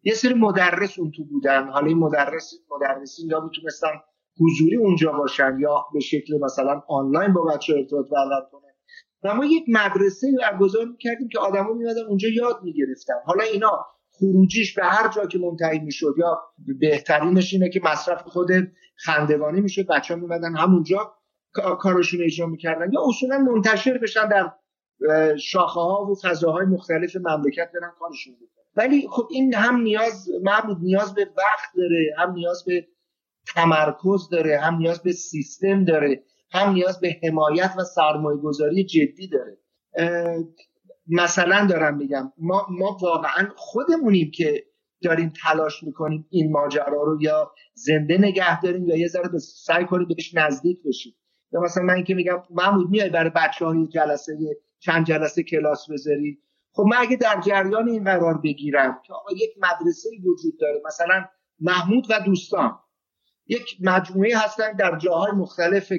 [0.03, 1.69] یه سری مدرس اون تو بودن.
[1.69, 3.91] حالا این مدرس مدرسی یا می‌تونستن
[4.41, 8.69] حضوری اونجا باشن یا به شکل مثلا آنلاین با بچه ارتباط برقرار کنن.
[9.23, 13.13] و ما یک مدرسه برگزار می‌کردیم که آدما میمدن اونجا یاد می‌گرفتن.
[13.25, 16.39] حالا اینا خروجیش به هر جا که منتهی می‌شد یا
[16.79, 18.49] بهترینش اینه که مصرف خود
[18.95, 21.13] خندوانی می‌شد بچه ها میمدن همونجا
[21.79, 22.93] کارشون اجرا می‌کردن.
[22.93, 24.51] یا اصولا منتشر بشن در
[25.37, 28.58] شاخه ها و فضاهای مختلف مملکت برن کارشون بکنن.
[28.75, 32.87] ولی خب این هم نیاز محمود نیاز به وقت داره هم نیاز به
[33.55, 39.27] تمرکز داره هم نیاز به سیستم داره هم نیاز به حمایت و سرمایه گذاری جدی
[39.27, 39.57] داره.
[41.07, 44.65] مثلا دارم میگم ما, ما واقعا خودمونیم که
[45.03, 50.07] داریم تلاش می‌کنیم این ماجرا رو یا زنده نگه داریم یا یه ذره سعی کنیم
[50.07, 51.15] بهش نزدیک بشیم.
[51.53, 54.37] یا مثلا من که میگم محمود میای برای بچه های جلسه
[54.79, 56.39] چند جلسه کلاس بذاری؟
[56.73, 61.25] خب من اگه در جریان این قرار بگیرم که آقا یک مدرسه وجود داره مثلا
[61.59, 62.79] محمود و دوستان
[63.47, 65.93] یک مجموعه هستن در جاهای مختلف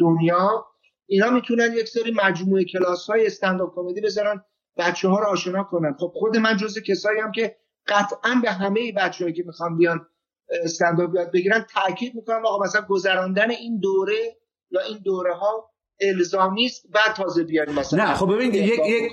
[0.00, 0.66] دنیا
[1.06, 4.44] اینا می‌تونن یک سری مجموعه کلاس های استنداپ کمدی بذارن
[4.76, 5.96] بچه ها رو آشنا کنن.
[6.00, 10.06] خب خود من جز کسایی هم که قطعا به همه بچه‌هایی که می‌خوان بیان
[10.48, 14.36] استنداپ یاد بگیرن تاکید می‌کنم آقا مثلا گذراندن این دوره
[14.70, 18.04] یا این دوره ها الزامی است بعد تازه بیاریم مثلا.
[18.04, 19.12] نه خب ببین یک, یک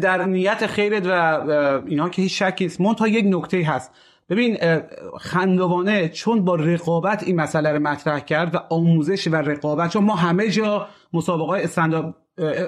[0.00, 1.12] در نیت خیرت و
[1.86, 2.80] اینا که هیچ شکی نیست.
[2.98, 3.92] تا یک نکته هست.
[4.30, 4.58] ببین
[5.20, 10.14] خندوانه چون با رقابت این مسئله رو مطرح کرد و آموزش و رقابت چون ما
[10.14, 12.14] همه جا مسابقه استنداپ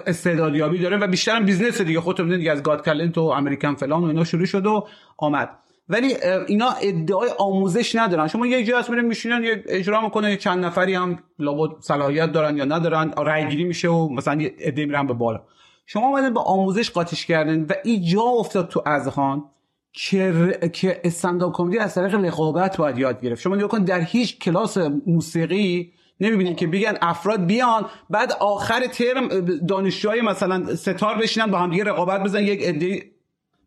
[0.07, 2.01] استعدادیابی داره و بیشتر هم business دیگه.
[2.01, 5.51] خودت می‌دونید دیگه از Got Talent و American فلان و اینا شروع شد و آمد.
[5.89, 6.15] ولی
[6.47, 8.27] اینا ادعای آموزش ندارن.
[8.27, 12.57] شما یه جایی هست میرین میشینن یه اجرا می‌کنه چند نفری هم لابد صلاحیت دارن
[12.57, 15.43] یا ندارن رای گیری میشه و مثلا یه عده میرن به بالا.
[15.87, 19.45] شما اومدین با آموزش قاطیش کردن و این جا افتاد تو اذهان
[19.93, 23.41] که که استنداپ کمدی از طریق رقابت باید یاد گرفت.
[23.41, 29.29] شما نگاه کن در هیچ کلاس موسیقی نمی‌بینید که بگن افراد بیان بعد آخر ترم
[29.69, 33.03] دانشجوهای مثلا ستار بشینن با هم دیگه رقابت بزنن یک عده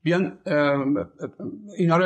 [0.03, 0.37] بیان
[1.77, 2.05] اینا رو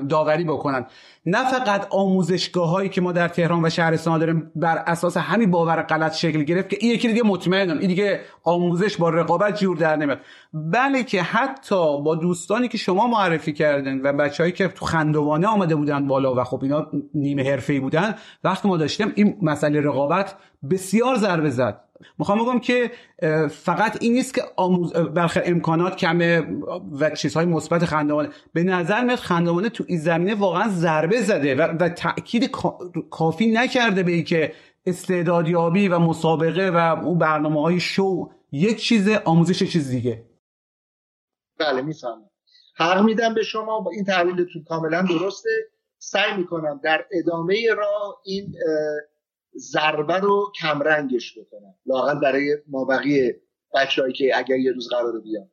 [0.00, 0.86] داوری بکنن.
[1.26, 5.82] نه فقط آموزشگاه هایی که ما در تهران و شهرستان داریم بر اساس همین باور
[5.82, 9.96] غلط شکل گرفت که این یکی دیگه مطمئنم این دیگه آموزش با رقابت جور در
[9.96, 10.18] نمیاد.
[10.52, 15.74] بله که حتی با دوستانی که شما معرفی کردن و بچههایی که تو خندوانه آمده
[15.74, 18.14] بودن بالا و خب اینا نیمه حرفه‌ای بودن
[18.44, 20.34] وقتی ما داشتیم این مسئله رقابت
[20.70, 21.87] بسیار ضربه زد.
[22.18, 22.90] می‌خوام بگم که
[23.50, 24.92] فقط این نیست که آموز
[25.44, 26.46] امکانات کمه
[27.00, 31.62] و چیزهای مثبت خندوانه به نظر میاد خندوانه تو این زمینه واقعا ضربه زده و,
[31.62, 32.50] و تاکید
[33.10, 34.52] کافی نکرده به که
[34.86, 40.24] استعدادیابی و مسابقه و اون برنامه های شو یک چیز آموزش چیز دیگه.
[41.58, 42.30] بله می‌فهمم.
[42.76, 43.80] حق میدم به شما.
[43.80, 45.50] با این تحلیلتون کاملا درسته.
[45.98, 48.54] سعی می‌کنم در ادامه راه این
[49.58, 53.32] ضربه رو کمرنگش بکنم لاقل برای مابقی
[53.74, 55.48] بچههایی که اگر یه روز قرار بیان.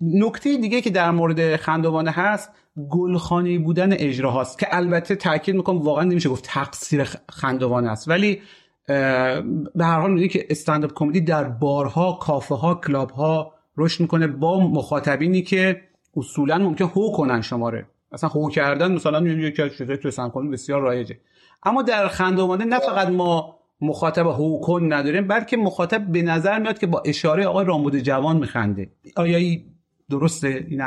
[0.00, 2.50] نکته دیگه که در مورد خندوانه هست
[2.90, 8.08] گلخانه بودن اجرا هاست که البته تاکید می‌کنم واقعا نمیشه گفت تقصیر خندوانه است.
[8.08, 8.42] ولی
[8.86, 14.26] به هر حال می‌دونی که استنداپ کمدی در بارها کافه ها کلاب ها رشد می‌کنه
[14.26, 15.80] با مخاطبینی که
[16.16, 17.86] اصولا ممکن هو کنن شماره.
[18.12, 21.18] مثلا هو کردن مثلا یکی از چیزای تو استنداپ بسیار رایجه.
[21.64, 26.78] اما در خندوانه نه فقط ما مخاطب هو کن نداریم بلکه مخاطب به نظر میاد
[26.78, 28.92] که با اشاره آقای رامبود جوان میخنده.
[29.16, 29.74] آیا این
[30.10, 30.82] درسته این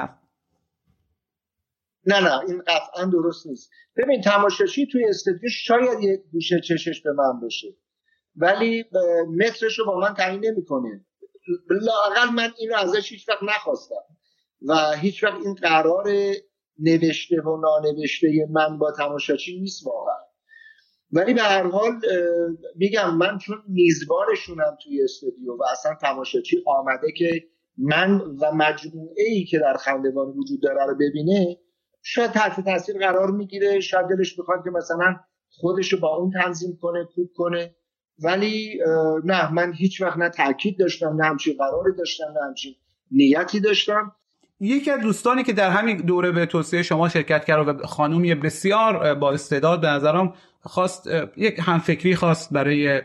[2.05, 3.71] نه نه این قطعا درست نیست.
[3.97, 7.67] ببین تماشاشی توی استودیو شاید یک گوشه چشش به من باشه
[8.35, 8.85] ولی
[9.37, 11.05] مترش رو با من تعیین نمی‌کنه.
[11.69, 13.95] لاقل من اینو ازش هیچ وقت نخواستم
[14.61, 16.05] و هیچ وقت این قرار
[16.79, 20.26] نوشته و نانوشته من با تماشاچی نیست واقعا.
[21.11, 21.91] ولی به هر حال
[22.75, 27.43] میگم من چون میزبانشونم توی استودیو و اصلا تماشاچی آمده که
[27.77, 31.57] من و مجموعه ای که در خندوان وجود داره رو ببینه
[32.01, 35.15] شاید تحت تاثیر قرار می‌گیره شاید دلش بخواد که مثلا
[35.49, 37.75] خودش رو با اون تنظیم کنه کوب کنه.
[38.23, 38.79] ولی
[39.23, 42.75] نه من هیچ وقت نه تاکید داشتم نه همچین قراری داشتم نه همچین
[43.11, 44.11] نیتی داشتم.
[44.59, 49.15] یکی از دوستانی که در همین دوره به توصیه شما شرکت کرد و خانومی بسیار
[49.15, 50.33] با استعداد به نظرم
[50.67, 53.01] خواست یک همفکری خواست برای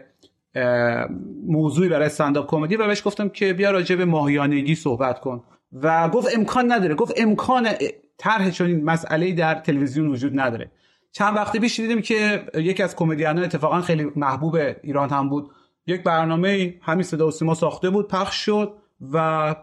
[1.47, 5.43] موضوعی برای استنداپ کمدی و بهش گفتم که بیا راجع به ماهیانگی صحبت کن.
[5.73, 6.95] و گفت امکان نداره.
[6.95, 7.69] گفت امکان
[8.19, 10.71] طرح چنین مسئله در تلویزیون وجود نداره.
[11.13, 15.51] چند وقتی پیش دیدیم که یکی از کمدینان اتفاقا خیلی محبوب ایران هم بود.
[15.87, 18.73] یک برنامه همین صدا و سیما ساخته بود پخش شد
[19.13, 19.55] و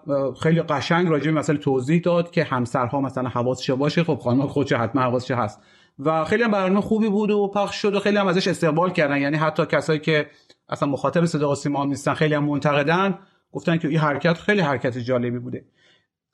[0.41, 4.04] خیلی قشنگ راجع به مسئله توضیح داد که همسرها مثلا حواسش باشه.
[4.04, 5.62] خب خانم خودش حتما حواسش هست.
[6.00, 9.22] و خیلی هم برنامه خوبی بود و پخش شد و خیلی هم ازش استقبال کردن.
[9.22, 10.30] یعنی حتی کسایی که
[10.70, 13.20] اصلا مخاطب صدا و سیما نیستن خیلی هم منتقدن
[13.52, 15.66] گفتن که این حرکت خیلی حرکت جالبی بوده.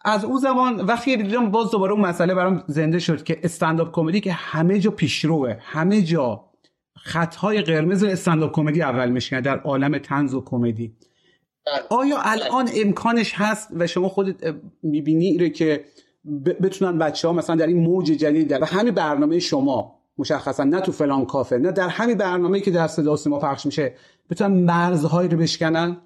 [0.06, 4.22] از اون زمان وقتی دیدم باز دوباره اون مسئله برام زنده شد که استنداپ کمدی
[4.22, 6.46] که همه جا پیشروه همه جا
[6.98, 10.96] خطهای قرمز استنداپ کمدی اول میشن در عالم تنز و کمدی.
[11.66, 12.00] بله.
[12.00, 15.86] آیا الان امکانش هست و شما خودت می‌بینی ایره که
[16.62, 20.92] بتونن بچه ها مثلا در این موج جدید در همین برنامه شما مشخصا نه تو
[20.92, 23.94] فلان کافه نه در همین برنامه که در صدا سیما پخش میشه
[24.30, 25.98] بتونن مرزهایی رو بشکنن؟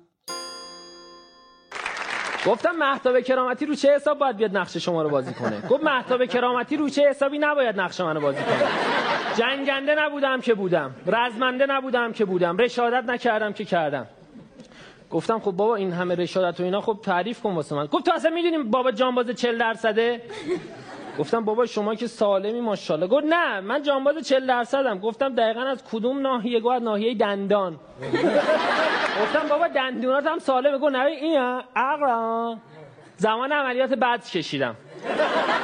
[2.46, 6.26] گفتم محتاب کرامتی رو چه حساب باید بیاد نقش شما رو بازی کنه؟ گفت محتاب
[6.26, 8.70] کرامتی رو چه حسابی نباید نقش منو بازی کنه؟
[9.38, 14.08] جنگنده نبودم که بودم رزمنده نبودم که بودم رشادت نکردم که کردم.
[15.12, 17.86] گفتم خب بابا این همه رشادت و اینا خب تعریف کن واسه من.
[17.86, 20.22] گفت تو اصلا می‌دونیم بابا جانباز 40 درصده؟
[21.20, 23.08] گفتم بابا شما که سالمی ماشاءالله.
[23.08, 25.00] گفت نه من جانباز 40 درصدم.
[25.00, 27.80] گفتم دقیقا از کدوم ناحیه؟ گفت ناحیه دندان.
[29.22, 30.78] گفتم بابا دندونات هم سالمه.
[30.78, 31.42] گفت نه این
[31.76, 32.56] عقل
[33.18, 34.76] زمان عملیات بعد کشیدم.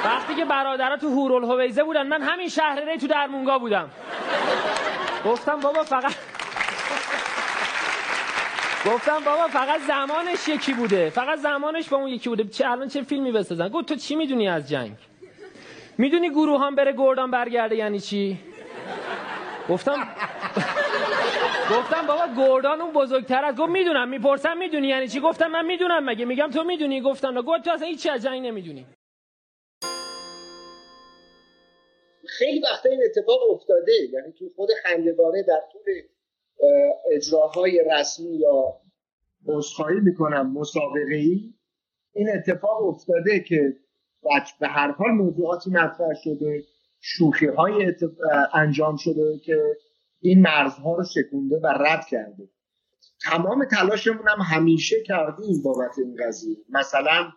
[0.04, 3.90] وقتی که برادرها تو هورالهویزه بودن من همین شهر تو درمونگا بودم.
[5.24, 6.12] گفتم بابا فقط
[8.86, 11.10] گفتم بابا فقط زمانش یکی بوده.
[11.10, 12.44] فقط زمانش با اون یکی بوده.
[12.44, 14.96] چه الان چه فیلمی بسازن؟ گفت تو چی می‌دونی از جنگ؟
[15.98, 18.38] می‌دونی گروه هم بره گردان برگرده یعنی چی؟
[19.68, 19.94] گفتم
[21.74, 26.04] گفتم بابا گردان اون بزرگتر از گفت می‌دونم می‌پرسم می‌دونی یعنی چی؟ گفتم من می‌دونم
[26.04, 26.24] مگه.
[26.24, 28.86] میگم تو می‌دونی؟ گفتم گفت تو اصلا هیچ از جنگ نمی‌دونی.
[32.26, 33.92] خیلی وقتا این اتفاق افتاده.
[34.12, 35.82] یعنی تو خود خندگانه در طول
[37.12, 38.80] اجراهای رسمی یا
[39.46, 41.54] عذرخواهی می‌کنم مسابقه ای
[42.12, 43.76] این اتفاق افتاده که
[44.60, 46.64] به هر حال موضوعاتی مطرح شده
[47.00, 47.94] شوخی های
[48.54, 49.62] انجام شده که
[50.20, 52.48] این مرزها رو شکونده و رد کرده.
[53.30, 56.56] تمام تلاشمون هم همیشه کردیم بابت این قضیه.
[56.68, 57.32] مثلا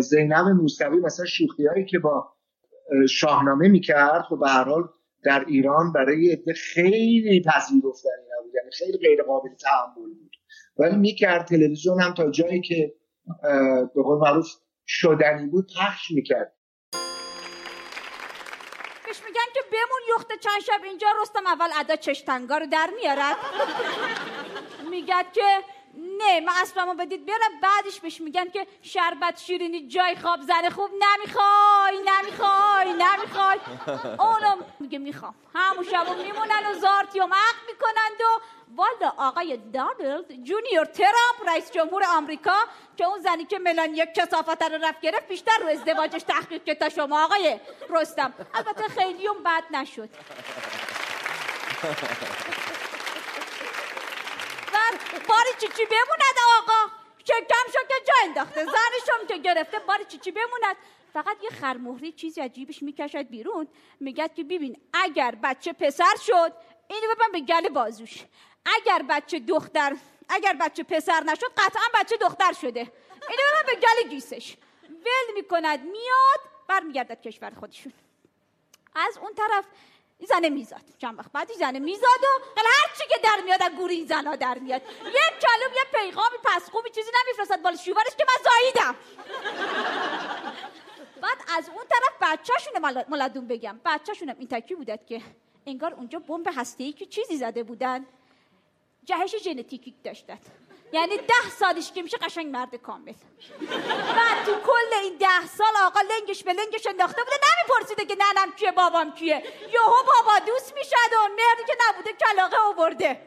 [0.00, 2.32] زینب موسوی مثلا شوخی هایی که با
[3.08, 4.88] شاهنامه می‌کرد خب به هر حال
[5.24, 8.54] در ایران برای عده خیلی پذیرفتنی نبود.
[8.54, 10.36] یعنی خیلی غیر قابل تحمل بود.
[10.78, 12.94] ولی می‌کرد تلویزیون هم تا جایی که
[13.94, 14.46] به قول معروف
[14.86, 16.52] شدنی بود پخش می‌کرد.
[19.06, 23.36] بهش میگن که بمون یخت چند شب اینجا رستم اول ادا چشتنگا رو در میارد.
[24.90, 25.42] میگد که
[26.18, 27.60] نه من اسبمو بدید بیارم.
[27.62, 33.58] بعدش بهش میگن که شربت شیرینی جای خواب زن خوب نمی‌خوای نمی‌خوای نمی‌خوای.
[34.18, 35.34] اونم میگه می‌خوام.
[35.54, 38.40] همون شب میمونن و زارتیوم عقل می‌کنند و
[38.74, 42.56] والا آقای دانلد جونیور ترامپ رئیس جمهور آمریکا
[42.96, 46.74] که اون زنی که ملان یک کسافت رو رفت گرفت بیشتر رو ازدواجش تحقیق که
[46.74, 48.34] تا شما آقای رستم.
[48.54, 50.08] البته خیلی اون بد نشد.
[55.28, 56.92] باری چیچی بموند آقا؟
[57.24, 58.64] شکم شو که جا انداخته.
[58.64, 60.76] زنشم که گرفته باری چیچی بموند.
[61.12, 63.68] فقط یه خرمهری چیزی عجیبش می‌کشد بیرون.
[64.00, 66.52] میگد که ببین اگر بچه پسر شد
[66.88, 68.24] اینو ببین به گل بازوش.
[68.66, 69.96] اگر بچه دختر
[70.28, 72.80] اگر بچه پسر نشد قطعا بچه دختر شده.
[73.28, 74.56] اینو ببین به گل گیسش.
[74.88, 77.92] ول می‌کند میاد برمیگردد کشور خودشون.
[78.94, 79.64] از اون طرف
[80.20, 80.80] این زنه میزاد.
[80.98, 82.20] چند وقت بعد این زنه میزاد
[82.56, 84.82] و هر چی که در میاد از گور این زنا در میاد.
[84.82, 88.94] یه کلوم یه پیغامی پس خوبی چیزی نمیفرستد بالا شوورش که من زاییدم.
[91.22, 93.80] بعد از اون طرف بچه‌شون ملدون بگم.
[93.84, 95.22] بچه‌شونم این تکی بودد که
[95.66, 98.06] انگار اونجا بمب هسته‌ای که چیزی زده بودن.
[99.04, 100.38] جهش ژنتیکی داشتن.
[100.92, 103.12] یعنی ده سالش که میشه قشنگ مرد کامل.
[104.16, 108.52] بعد تو کل این ده سال آقا لنگش به لنگش انداخته بوده نمیپرسیده که ننم
[108.52, 109.44] کیه بابام کیه.
[109.72, 113.20] یهو بابا دوست می‌شد و مردی که نبوده کلاقه آورده.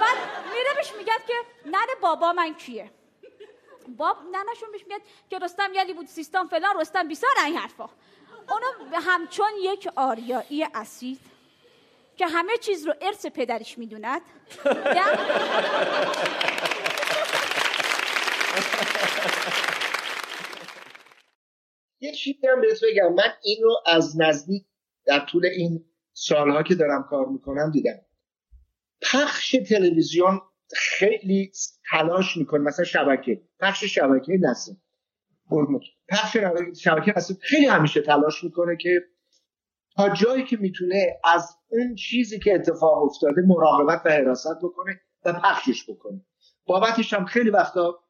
[0.00, 0.16] بعد
[0.54, 1.34] میره بهش میگد که
[1.66, 2.90] ننه بابا من کیه؟
[3.88, 7.88] باب ننشون بهش میگد که رستم یلی بود سیستان فلان رستم بیسار این حرفا.
[8.50, 11.18] اونو همچون یک آریایی اصیل
[12.16, 14.22] که همه چیز رو ارث پدرش می‌دوند.
[22.00, 23.14] یه چیزی هم بهت بگم.
[23.14, 24.66] من این رو از نزدیک
[25.06, 28.00] در طول این سالها که دارم کار می‌کنم دیدم.
[29.12, 30.40] پخش تلویزیون
[30.76, 31.52] خیلی
[31.90, 32.60] تلاش می‌کنه.
[32.60, 33.42] مثلا شبکه.
[33.60, 34.82] پخش شبکه نسیم
[36.08, 36.36] پخش
[36.82, 39.02] شبکه نسیم خیلی همیشه تلاش می‌کنه که
[39.96, 45.32] تا جایی که می‌تونه از اون چیزی که اتفاق افتاده مراقبت و حراست بکنه و
[45.32, 46.26] پخشش بکنه.
[46.66, 48.04] بابتش هم خیلی وقتا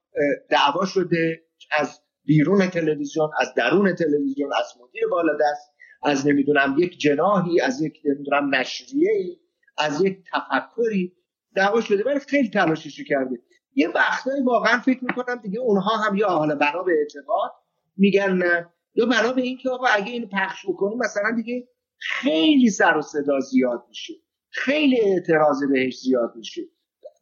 [0.50, 1.42] دعوا شده
[1.78, 8.00] از بیرون تلویزیون از درون تلویزیون از مدیر بالادست از نمی‌دونم یک جناهی از یک
[8.04, 9.36] نمی‌دونم نشریه ای
[9.78, 11.12] از یک تفکری.
[11.56, 13.38] دعوا شده ولی خیلی تلاشش کرده.
[13.74, 17.52] یه وقتایی واقعا فکر می‌کنم دیگه اونها هم یا حالا بنا به اعتقاد
[17.96, 22.96] میگن نه یا بنا به اینکه آقا اگه اینو پخش بکنیم مثلا دیگه خیلی سر
[22.96, 24.14] و صدا زیاد میشه.
[24.50, 26.62] خیلی اعتراض بهش زیاد میشه.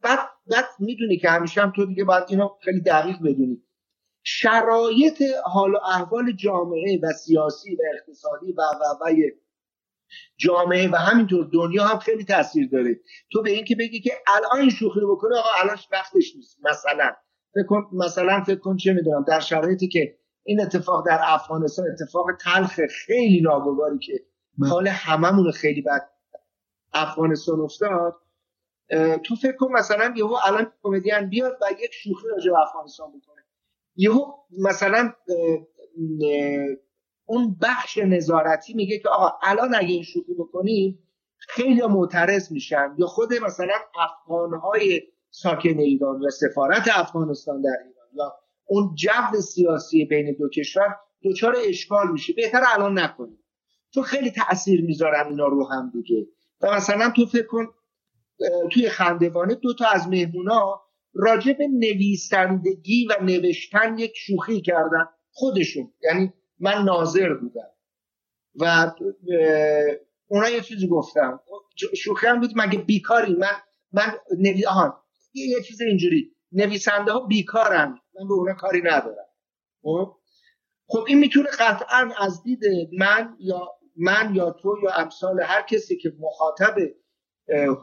[0.02, 3.62] بعد بعد می‌دونی که همیشه هم تو دیگه باید اینو خیلی دقیق بدونی
[4.22, 9.14] شرایط حال و احوال جامعه و سیاسی و اقتصادی و و و
[10.36, 13.00] جامعه و همینطور دنیا هم خیلی تاثیر داره
[13.32, 17.12] تو به اینکه بگی که الان این شوخی رو بکنه آقا الان وقتش نیست مثلا
[17.54, 22.26] فکر کن مثلا فکر کن چه می‌دونم در شرایطی که این اتفاق در افغانستان اتفاق
[22.40, 24.20] تلخ خیلی ناگواری که.
[24.70, 26.08] حال هممون خیلی بد
[26.92, 28.14] افغانستان افتاد
[29.24, 33.44] تو فکر کن مثلا یهو الان کمدین بیاد و یک شوخی راجع به افغانستان بکنه.
[33.96, 35.12] یهو مثلا
[37.26, 40.98] اون بخش نظارتی میگه که آقا الان اگه این شوخی بکنیم
[41.38, 48.34] خیلی معترض میشن یا خود مثلا افغانهای ساکن ایران و سفارت افغانستان در ایران یا
[48.66, 52.32] اون جو سیاسی بین دو کشور دچار اشکال میشه.
[52.32, 53.44] بهتر الان نکنیم.
[53.92, 56.26] تو خیلی تاثیر می‌ذارن اینا رو هم دیگه.
[56.60, 57.66] و مثلا تو فکر کن
[58.72, 60.82] توی خندوانه دو تا از مهمونا
[61.14, 65.92] راجع به نویسندگی و نوشتن یک شوخی کردن خودشون.
[66.02, 67.70] یعنی من ناظر بودم.
[68.54, 68.92] و
[70.28, 71.40] اونا یه چیزی گفتم
[71.96, 73.56] شوخی هم بود مگه بیکاری؟ من
[73.92, 74.66] من نوی...
[74.66, 74.92] آهان
[75.34, 76.36] یه چیز اینجوری.
[76.52, 77.98] نویسنده ها بیکارن.
[78.20, 79.26] من به اونا کاری ندارم.
[79.82, 80.16] خب؟
[80.86, 82.60] خب این می‌تونه قطعا از دید
[82.98, 86.74] من یا من یا تو یا امثال هر کسی که مخاطب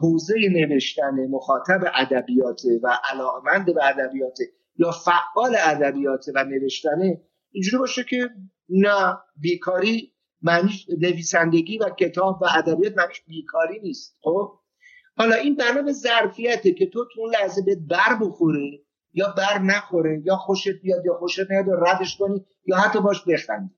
[0.00, 4.38] حوزه نوشتن مخاطب ادبیات و علاقمند به ادبیات
[4.76, 8.30] یا فعال ادبیات و نوشتنه اینجوری باشه که
[8.68, 10.12] نه بیکاری
[10.42, 14.58] معنیش نویسندگی و کتاب و ادبیات معنیش بیکاری نیست خب؟
[15.16, 18.80] حالا این بنا به ظرفیته که تو تو اون لحظه به بر بخوره
[19.12, 23.74] یا بر نخوره یا خوشت بیاد یا خوشت نیاد ردش کنی یا حتی باش بخندی.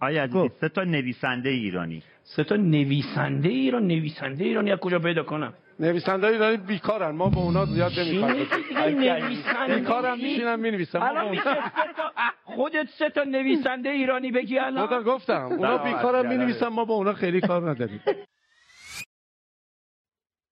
[0.00, 0.52] آیا عزیزی خب.
[0.60, 2.02] سه تا نویسنده ایرانی.
[2.22, 7.40] سه تا نویسنده ایران نویسنده ایرانی از کجا پیدا کنم؟ نویسنده ایرانی بیکارن ما با
[7.40, 8.46] اونا زیاد نمی‌خوایم.
[9.66, 11.72] بیکارم میشینم می‌نویسم.
[12.44, 14.86] خودت سه تا نویسنده ایرانی بگی الان.
[14.86, 15.44] خودم گفتم.
[15.44, 18.00] اونا بیکارم می‌نویسن ما با اونا خیلی کار نداریم.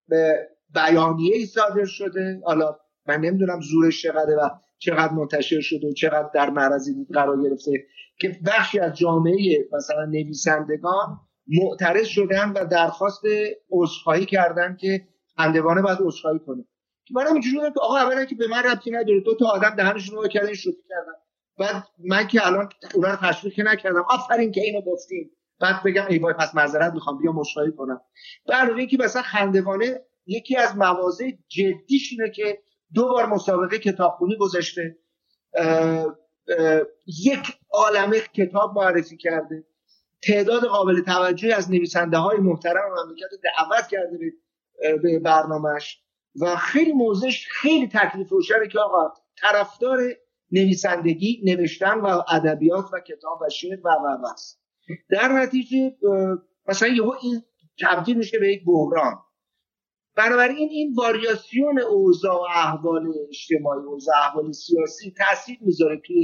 [0.09, 2.41] به بیانیه ای صادر شده.
[2.45, 2.77] حالا
[3.07, 7.73] من نمی‌دونم زورش چقدره و چقدر منتشر شده و چقدر در معرض دید قرار گرفته
[8.21, 13.23] که بخشی از جامعه مثلا نویسندگان معترض شدن و درخواست
[13.71, 16.65] عذرخواهی کردن که خندوانه باید عذرخواهی کنه.
[17.05, 20.17] که منم اینجوری که آقا اولا که به من ربطی نداره دو تا آدم دهنشون
[20.17, 21.13] رو کردن شوخی کردن.
[21.59, 24.05] بعد من که الان اونا رو تشویق نکردم.
[24.09, 28.01] آفرین که اینو گفتیم بعد بگم ای وای پس معذرت می‌خوام بیا مشاهده کنم.
[28.47, 32.59] در اینکه مثلا خندوانه یکی از مواضع جدیش اینه که
[32.95, 34.99] دو بار مسابقه کتابخونی گذاشته.
[37.07, 39.65] یک عالمه کتاب معرفی کرده.
[40.23, 44.19] تعداد قابل توجهی از نویسنده های محترم مملکت دعوت کرده
[45.03, 46.03] به برنامهش
[46.41, 49.99] و خیلی موضعش خیلی تکلیف روشنه که آقا طرفدار
[50.53, 54.29] نویسندگی نوشتن و ادبیات و کتاب و شعر و و
[55.11, 55.97] در نتیجه
[56.69, 57.43] مثلا یهو این
[57.81, 59.19] تبدیل میشه به یک بحران.
[60.19, 66.15] بنابراین این واریاسیون اوضاع و احوال اجتماعی اوضاع احوال سیاسی تاثیر می‌ذاره که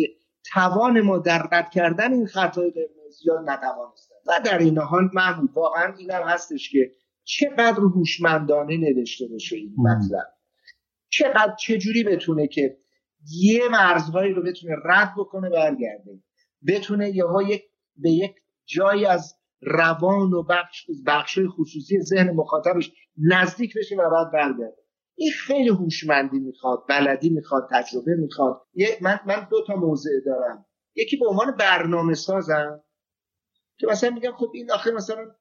[0.53, 4.15] توان ما در رد کردن این خطای قرمز یا نتوانستن.
[4.27, 6.93] و در این حال محمود واقعا اینم هستش که
[7.25, 10.27] چقدر هوشمندانه نوشته بشه این مطلب.
[11.09, 12.79] چقدر چجوری بتونه که
[13.33, 16.23] یه مرزهایی رو بتونه رد بکنه برگرده.
[16.67, 17.63] بتونه یهو یک
[17.97, 18.35] به یک
[18.67, 24.77] جایی از روان و بخش بخش خصوصی ذهن مخاطبش نزدیک بشه و بعد برگرده
[25.17, 28.63] این خیلی هوشمندی می‌خواد بلدی می‌خواد تجربه می‌خواد.
[29.01, 30.67] من من دو تا موضع دارم.
[30.95, 32.81] یکی به عنوان برنامه سازم
[33.79, 35.35] که مثلا میگم خب این آخر مثلا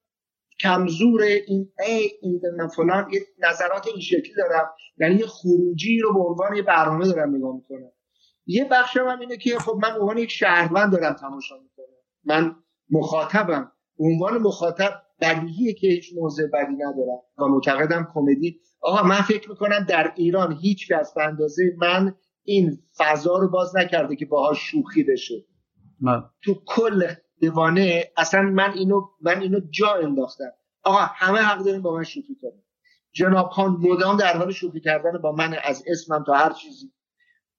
[0.59, 2.41] کمزور این ای این
[2.75, 4.73] فلان یه نظرات این شکلی دارم.
[4.97, 7.91] یعنی یه خروجی رو به عنوان یه برنامه دارم نگاه می‌کنم.
[8.45, 11.85] یه بخش هم اینه که خب من به عنوان یک شهروند دارم تماشا می‌کنم.
[12.23, 12.55] من
[12.89, 13.71] مخاطبم.
[13.99, 18.59] عنوان مخاطب بدیهیه که هیچ موضع بدی ندارم و معتقدم کمدی.
[18.81, 23.75] آقا من فکر می‌کنم در ایران هیچ کس به اندازه من این فضا رو باز
[23.75, 25.45] نکرده که باهاش شوخی بشه.
[26.01, 26.23] من.
[26.43, 27.07] تو کل
[27.39, 30.51] دیوانه اصلا من اینو من اینو جا انداختم.
[30.83, 32.63] آقا همه حق داریم با من شوخی کنیم
[33.11, 36.93] جناب خان مدام در حال شوخی کردن با من از اسمم تا هر چیزی.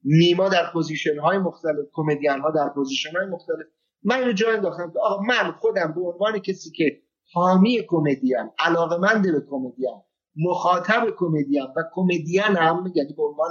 [0.04, 3.66] نیما در position های مختلف کمدین ها در position های مختلف.
[4.02, 7.02] من اینو جا انداختم آقا من خودم به عنوان کسی که
[7.32, 10.02] حامی کمدین علاقمند به کمدین
[10.36, 13.50] مخاطب کمدین و کمدین هم یعنی به عنوان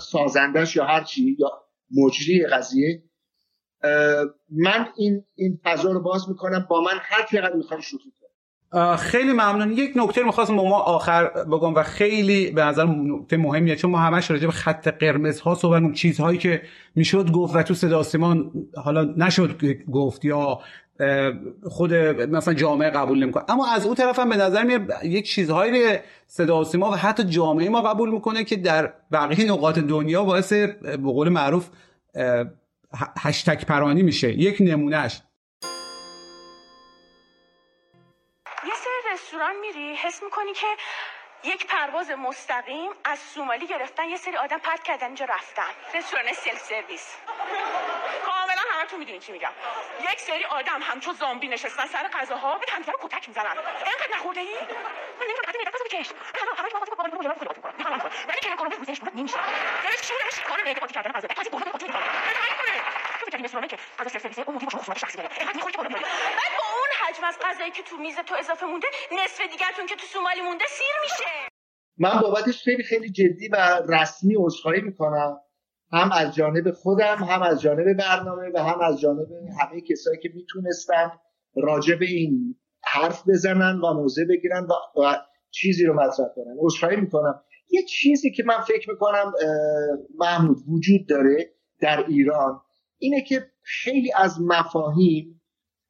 [0.00, 1.50] سازندش یا هر چی یا
[1.96, 3.02] مجری قضیه.
[4.50, 6.66] من این این فضا رو باز می‌کنم.
[6.70, 8.12] با من هر چقدر می‌خوای شوخی
[8.98, 9.72] خیلی ممنون.
[9.72, 13.98] یک نکته رو می‌خواستم ما آخر بگم و خیلی به نظر نکته مهمیه چون ما
[13.98, 16.62] همش راجع به خط قرمز ها صحبت چیزهایی که
[16.94, 18.02] می‌شد گفت و تو صدا
[18.84, 19.62] حالا نشد
[19.92, 20.58] گفت یا
[21.70, 23.44] خود مثلا جامعه قبول نمی‌کنه.
[23.48, 27.68] اما از اون طرف هم به نظر میاد یک چیزهایی صدا سیما و حتی جامعه
[27.68, 31.68] ما قبول می‌کنه که در بقیه نقاط دنیا باعث به قول معروف
[33.18, 35.20] هشتگ پرانی میشه یک نمونهش
[39.12, 40.66] رستوران میری حس می‌کنی که
[41.44, 45.98] یک پرواز مستقیم از سومالی گرفتن یه سری آدم پرت کردن اینجا رفتن.
[45.98, 47.06] رستوران سلف سرویس.
[48.26, 48.43] کاملا
[48.84, 49.52] همتون می‌دونین چی میگم.
[50.12, 53.56] یک سری آدم همچو زامبی نشستن سر غذاها به همدیگه رو کتک می‌زنن.
[53.86, 54.54] اینقدر نخورده ای
[55.20, 56.10] من نمی‌دونم قضیه میگم بکش
[56.58, 59.36] همش ما با بابا بابا خدا کنه ولی که کارو بزنش بود نمیشه.
[59.84, 61.28] دلش شورش کار میگه قاطی کردن غذا.
[61.28, 62.02] کسی بوده قاطی می‌کنه.
[63.20, 63.30] تو
[63.68, 64.10] که غذا
[64.46, 64.58] اون
[64.96, 68.34] شخصی داره اینقدر می‌خوری که بعد با اون حجم از غذایی که تو میز تو
[68.34, 71.30] اضافه مونده نصف دیگه‌تون که تو سومالی مونده سیر میشه.
[71.98, 75.40] من بابتش خیلی خیلی جدی و رسمی عذرخواهی می‌کنم.
[75.94, 79.26] هم از جانب خودم هم از جانب برنامه و هم از جانب
[79.60, 81.12] همه کسایی که می‌تونستن
[81.56, 84.66] راجع به این حرف بزنن و موضع بگیرن
[84.96, 85.16] و,
[85.50, 86.56] چیزی رو مطرح کنن.
[86.58, 87.40] عذرخواهی می‌کنم.
[87.70, 89.32] یه چیزی که من فکر می‌کنم
[90.18, 92.60] محمود وجود داره در ایران
[92.98, 95.40] اینه که خیلی از مفاهیم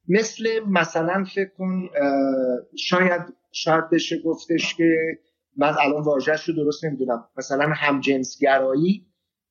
[0.07, 1.89] مثل مثلا فکر کن
[2.77, 5.19] شاید شاید بشه گفتش که
[5.57, 7.29] من الان واژهش رو درست نمی‌دونم.
[7.37, 9.05] مثلا همجنسگرایی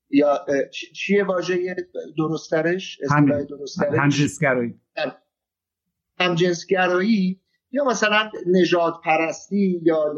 [0.09, 1.75] یا چیه واژه
[2.17, 4.79] درسترش؟ اصطلاح درسترش؟ همجنسگرایی.
[6.19, 7.41] همجنسگرایی؟
[7.71, 10.13] یا مثلا نجات پرستی یا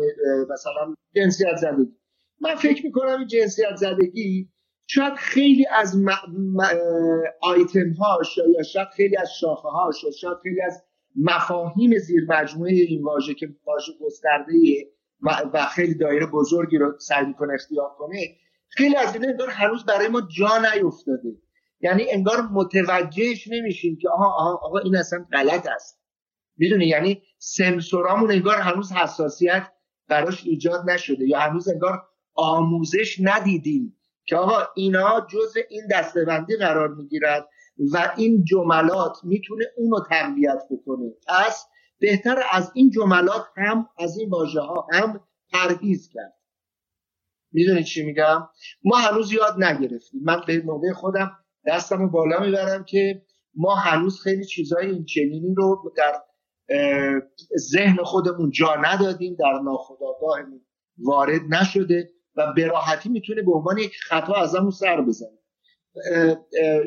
[0.49, 1.95] مثلا جنسیت زدگی.
[2.41, 4.49] من فکر می‌کنم این جنسیت زدگی
[4.88, 6.09] شاید خیلی از م...
[6.29, 6.61] م...
[7.41, 10.83] آیتم هاش یا شاید خیلی از شاخه هاش یا شاید خیلی از
[11.15, 14.53] مفاهیم زیر مجموعه این واژه که واژه گسترده
[15.53, 18.17] و, خیلی دایره بزرگی رو سعی می‌کنه اختیار کنه
[18.70, 21.36] خیلی از اینا انگار هنوز برای ما جا نیفتاده
[21.82, 26.01] یعنی انگار متوجهش نمیشیم که آها آها آقا این اصلا غلط است.
[26.57, 29.68] می‌دونی؟ یعنی سنسورامون انگار هنوز حساسیت
[30.07, 32.03] براش ایجاد نشده یا هنوز انگار
[32.34, 37.49] آموزش ندیدیم که آقا اینا جز این دستبندی قرار می‌گیرد
[37.93, 41.11] و این جملات می‌تونه اونو تقویت بکنه.
[41.28, 41.65] پس
[41.99, 45.20] بهتر از این جملات هم از این واژه ها هم
[45.53, 46.36] پرهیز کرد.
[47.51, 48.47] می‌دونید چی میگم؟
[48.83, 50.21] ما هنوز یاد نگرفتیم.
[50.23, 51.31] من به نوبه خودم
[51.67, 53.21] دستم بالا می‌برم که
[53.55, 56.13] ما هنوز خیلی چیزهای این چنینی رو در
[57.57, 60.61] ذهن خودمون جا ندادیم در ناخودآگاهمون
[60.97, 65.37] وارد نشده و به راحتی می‌تونه به عنوان یک خطا ازمون سر بزنه.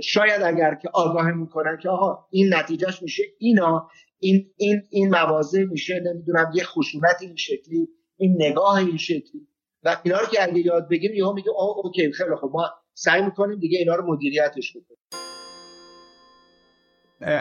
[0.02, 3.88] شاید اگر که آگاه می‌کنن که آها این نتیجهش میشه اینا
[4.18, 9.48] این این این موازه میشه نمی‌دونم یه خشونت این شکلی این نگاه این شکلی.
[9.82, 12.52] و اینا رو که اگه یاد بگیم یهو میگه آه اوکی خیلی خوب.
[12.52, 14.98] ما سعی می‌کنیم دیگه اینا رو مدیریتش بکنیم.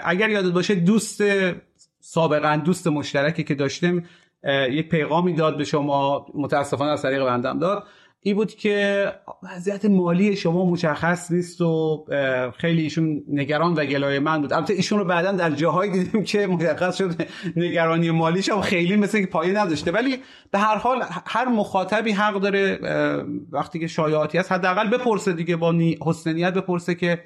[0.04, 1.22] اگر یادت باشه دوست
[2.00, 4.10] سابقا دوست مشترکی که داشتیم
[4.70, 7.84] یک پیغامی داد به شما متاسفانه از طریق بندم داد.
[8.22, 9.05] این بود که
[9.43, 12.05] وضعیت مالی شما مشخص نیست و
[12.57, 14.53] خیلی ایشون نگران و گلای من بود.
[14.53, 17.22] البته ایشون رو بعدا در جاهایی دیدیم که مشخص شد
[17.55, 19.91] نگرانی مالیش هم خیلی مثل که پایه نداشته.
[19.91, 20.17] ولی
[20.51, 22.80] به هر حال هر مخاطبی حق داره
[23.51, 27.24] وقتی که شایعاتی هست حداقل بپرسه دیگه با حسنیت بپرسه که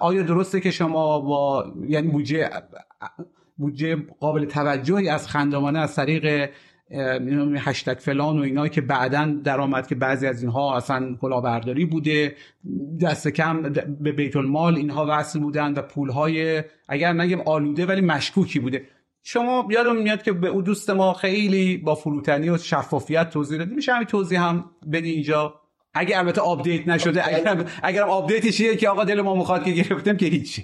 [0.00, 2.50] آیا درسته که شما با یعنی بودجه
[3.56, 6.50] بودجه قابل توجهی از خندمانه از طریق
[7.58, 12.36] هشتگ فلان و اینا که بعدا درآمد که بعضی از اینها اصلا کلاهبرداری بوده.
[13.02, 13.62] دست کم
[14.00, 18.86] به بیت المال اینها وصل بودن و پولهای اگر نگیم آلوده ولی مشکوکی بوده.
[19.22, 23.74] شما یادم میاد که به او دوست ما خیلی با فروتنی و شفافیت توضیح دادی.
[23.74, 25.60] میشه همین توضیح هم بدی اینجا؟
[25.94, 30.16] اگر البته update نشده اگر اگر update ش که آقا دل ما می‌خواد که گرفتیم
[30.16, 30.62] که هیچی.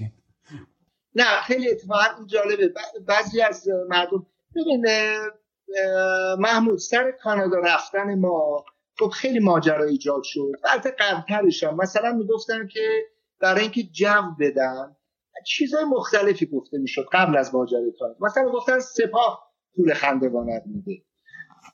[1.14, 2.72] نه خیلی اتفاقا جالبه.
[3.06, 4.86] بعضی از مردم ببین
[6.38, 8.64] محمود سر کانادا رفتن ما
[8.98, 10.52] خب خیلی ماجرا ایجاد شد.
[10.64, 11.76] البته قبلترش هم.
[11.76, 12.80] مثلا می‌گفتن که
[13.40, 14.96] برای اینکه جو بدن
[15.46, 18.18] چیزهای مختلفی گفته می‌شد قبل از ماجرای کانادا.
[18.20, 21.02] مثلا گفتن سپاه پول خندوانت میده.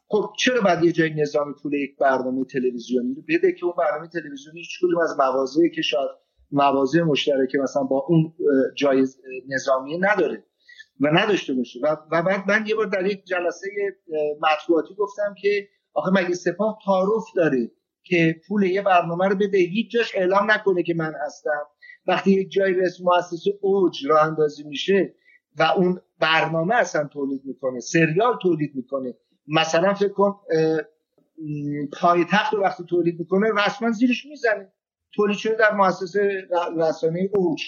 [0.08, 4.08] خب چرا باید یه جای نظامی پول یک برنامه تلویزیونی رو بده که اون برنامه
[4.08, 6.08] تلویزیونی هیچ از مواضعی که شاید
[6.50, 8.34] مواضع مشترک مثلا با اون
[8.76, 9.06] جای
[9.48, 10.44] نظامی نداره؟
[11.00, 11.80] و نداشته باشه.
[11.82, 13.68] و, و بعد من یه بار در یک جلسه
[14.40, 17.70] مطبوعاتی گفتم که آخه مگه سپاه تعارف داره
[18.02, 21.66] که پول یه برنامه رو بده؟ هیچ جاش اعلام نکنه که من هستم.
[22.06, 25.14] وقتی یک جای رسم مؤسسه اوج راه اندازی میشه
[25.58, 29.14] و اون برنامه اصلا تولید می‌کنه سریال تولید می‌کنه
[29.48, 30.34] مثلا فکر کن
[32.00, 34.72] پایتخت رو وقتی تولید می‌کنه رسما زیرش می‌زنه.
[35.14, 37.62] تولید شده در مؤسسه رسانه اوج.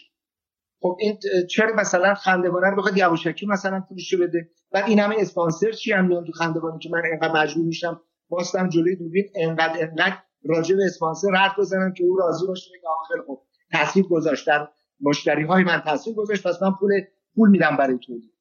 [0.81, 1.19] خب این
[1.51, 6.07] چرا مثلا خندوانه رو بخواد یواشکی مثلا پولشو بده؟ بعد این همه اسپانسر چی هم
[6.07, 10.85] میان تو خندوانه که من اینقدر مجبور میشم باستم جلوی دوربین انقدر انقدر راجع به
[10.85, 14.69] اسپانسر حرف بزنم که او راضی باشه بگه خیلی خوب تاثیر گذاشتن.
[15.01, 17.01] مشتری های من تاثیر گذاشت پس من پول
[17.35, 18.33] پول میدم برای تولید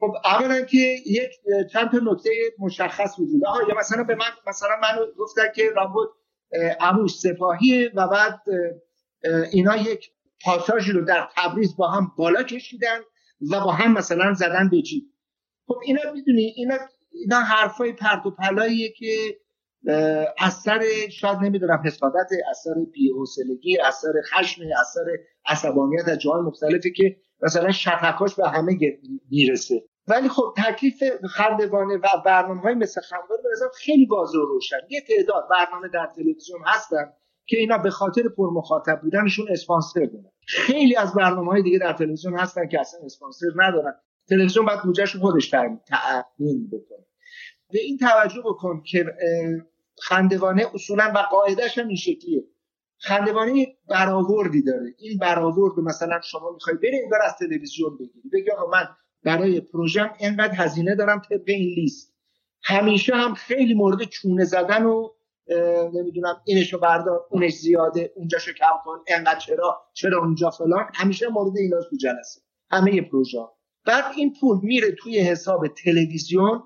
[0.00, 1.30] خب اولا که یک
[1.72, 6.08] چند تا نکته مشخص وجود آها یا مثلا به من مثلا منو گفتن که رامبد
[6.80, 8.40] عموش سپاهی و بعد
[9.52, 10.10] اینا یک
[10.44, 12.98] پاساژی رو در تبریز با هم بالا کشیدن
[13.50, 15.04] و با هم مثلا زدن به جیب.
[15.66, 16.76] خب اینا می‌دونی اینا
[17.12, 19.36] اینا حرفای پرت و پلاییه که
[20.38, 25.04] اثر شاید نمی‌دونم حسادت اثر بی‌حوصلگی اثر خشم اثر
[25.46, 28.78] عصبانیت از جاهای مختلفی که مثلا شتکاش به همه
[29.30, 29.84] می‌رسه.
[30.08, 34.76] ولی خب تکلیف خندوانه و برنامه های مثل خندوانه به خیلی واضح و روشن.
[34.90, 37.12] یه تعداد برنامه در تلویزیون هستن.
[37.46, 40.32] که اینا به خاطر پر مخاطب بودنشون اسپانسر دارن.
[40.46, 43.94] خیلی از برنامه های دیگه در تلویزیون هستن که اصلا اسپانسر ندارن.
[44.28, 47.06] تلویزیون باید بودجهش خودش تعیین بکنه.
[47.70, 49.04] به این توجه بکن که
[49.98, 52.44] خندوانه اصولا و قاعدش هم این شکلیه.
[52.98, 54.94] خندوانه برآوردی داره.
[54.98, 58.28] این برآورد مثلا شما می‌خوای بری انگار از تلویزیون بگیری.
[58.32, 58.88] بگی آقا من
[59.22, 62.14] برای پروژم اینقدر هزینه دارم طبق این لیست.
[62.62, 65.08] همیشه هم خیلی مورد چونه زدن و
[65.92, 70.90] نمی‌دونم اینشو بردار اونش زیاده اونجاشو کم کن انقدر چرا چرا اونجا فلان.
[70.94, 72.40] همیشه مورد اینا تو جلسه.
[72.70, 73.38] همه پروژه
[73.86, 76.62] بعد این پول میره توی حساب تلویزیون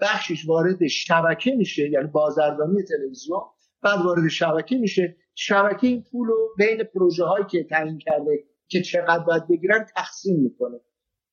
[0.00, 3.40] بخشش وارد شبکه میشه یعنی بازرگانی تلویزیون.
[3.82, 5.16] بعد وارد شبکه میشه.
[5.34, 10.40] شبکه این پول رو بین پروژه هایی که تعیین کرده که چقدر باید بگیرن تقسیم
[10.40, 10.80] می‌کنه.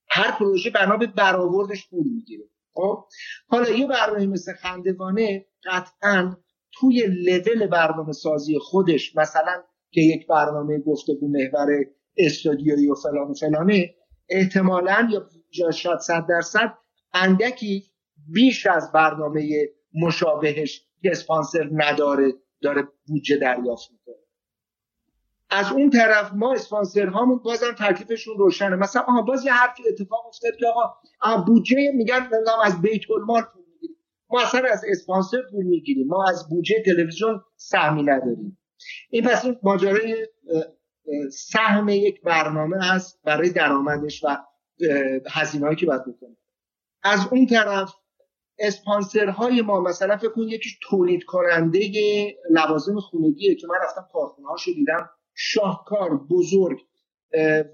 [0.10, 2.44] هر پروژه بنا به برآوردش پول می‌گیره.
[2.74, 3.06] خب؟
[3.48, 6.36] حالا یه برنامه مثل خندوانه قطعا
[6.74, 11.86] توی لول برنامه سازی خودش مثلا که یک برنامه گفتگو محور
[12.18, 13.96] استودیویی و فلان و فلانه
[14.30, 15.10] احتمالا
[15.54, 16.74] یا شاید صد درصد
[17.14, 17.84] اندکی
[18.28, 24.16] بیش از برنامه مشابهش که اسپانسر نداره داره بودجه دریافت می‌کنه.
[25.50, 28.76] از اون طرف ما اسپانسر هامون بازم تکلیفشون روشنه.
[28.76, 30.66] مثلا آها باز یه حرفی اتفاق افتاد که
[31.20, 32.30] آقا بودجه میگن
[32.66, 33.64] از بیت المال پول
[34.34, 36.08] ما اصلا از اسپانسر پول می‌گیریم.
[36.08, 38.60] ما از بودجه تلویزیون سهمی نداریم.
[39.10, 40.28] این پس ماجرای
[41.32, 44.38] سهم یک برنامه هست برای درآمدش و
[45.30, 46.38] هزینه‌ای که باید بکنه
[47.04, 47.94] از اون طرف
[48.60, 51.92] اسپانسرهای ما مثلا فکر کن یکی تولید کننده
[52.50, 55.10] لوازم خونگیه که من رفتم کارخونه هاشو دیدم.
[55.34, 56.80] شاهکار بزرگ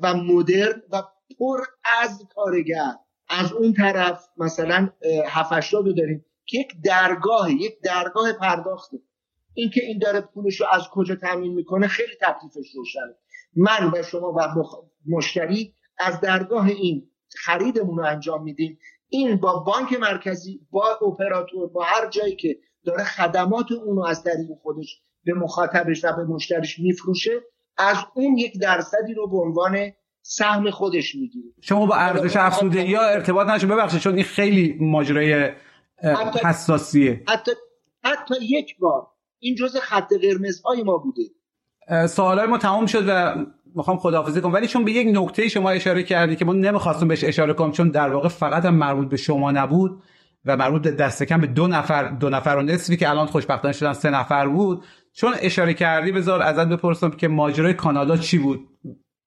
[0.01, 1.01] و مدرن و
[1.39, 1.57] پر
[2.01, 2.91] از کارگر.
[3.29, 4.89] از اون طرف مثلا
[5.27, 6.25] هفشتا رو داریم.
[6.53, 8.97] یک درگاه یک درگاه پرداخته.
[9.53, 13.15] اینکه این داره پولش رو از کجا تامین می‌کنه خیلی تکلیفش روشنه.
[13.55, 14.63] من و شما و
[15.07, 18.79] مشتری از درگاه این خریدمون رو انجام میدیم.
[19.09, 24.47] این با بانک مرکزی با اپراتور با هر جایی که داره خدمات اونو از طریق
[24.61, 27.31] خودش به مخاطبش و به مشتریش میفروشه
[27.77, 29.91] از اون یک درصدی رو به عنوان
[30.21, 31.49] سهم خودش می‌گیره.
[31.61, 35.51] شما با ارزش افزوده یا ارتباط نشه ببخشید چون این خیلی ماجرای
[36.43, 37.23] حساسیه.
[37.27, 37.51] حتی
[38.03, 39.07] حتی یک بار.
[39.39, 41.23] این جزء خط قرمزهای ما بوده.
[42.07, 43.35] سوالای ما تمام شد و
[43.75, 44.53] می‌خوام خداحافظی کنم.
[44.53, 47.89] ولی چون به یک نکته شما اشاره کردی که ما نمی‌خواستم بهش اشاره کنم چون
[47.89, 50.03] در واقع فقط هم مربوط به شما نبود
[50.45, 53.73] و مربوط به دست کم به دو نفر دو نفر و نصفی که الان خوشبختانه
[53.73, 54.83] شدن سه نفر بود.
[55.13, 58.59] چون اشاره کردی بذار ازت بپرسم که ماجرای کانادا چی بود؟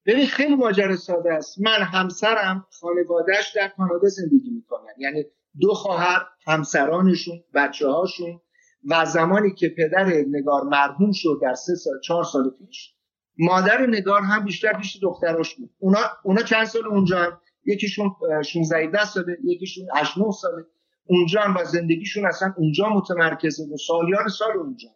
[0.07, 1.61] ببین خیلی ماجرا ساده است.
[1.61, 4.93] من همسرم خانوادهش در کانادا زندگی می‌کنن.
[4.99, 5.25] یعنی
[5.61, 8.41] دو خواهر همسرانشون بچه هاشون
[8.89, 12.95] و زمانی که پدر نگار مرحوم شد در سه سال چهار سال پیش
[13.39, 15.71] مادر نگار هم بیشتر پیش دختراش بود.
[15.79, 18.11] اونا اونا چند سال اونجا هم؟ یکیشون
[18.43, 20.65] 16 ساله یکیشون 8 9 ساله.
[21.07, 24.89] اونجا هم و زندگیشون اصلا اونجا متمرکزه و سالیان سال اونجا.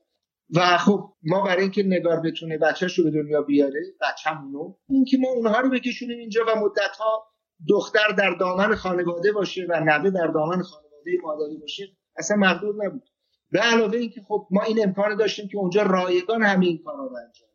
[0.54, 5.28] و خب ما برای اینکه نگار بتونه بچهش رو به دنیا بیاره بچه‌مونو اینکه ما
[5.28, 7.26] اونها رو بکشونیم اینجا و مدت ها
[7.68, 11.84] دختر در دامن خانواده باشه و نوه در دامن خانواده مادری باشه
[12.16, 13.02] اصلا مقدور نبود.
[13.50, 17.48] به علاوه اینکه خب ما این امکان داشتیم که اونجا رایگان همین کارا رو انجام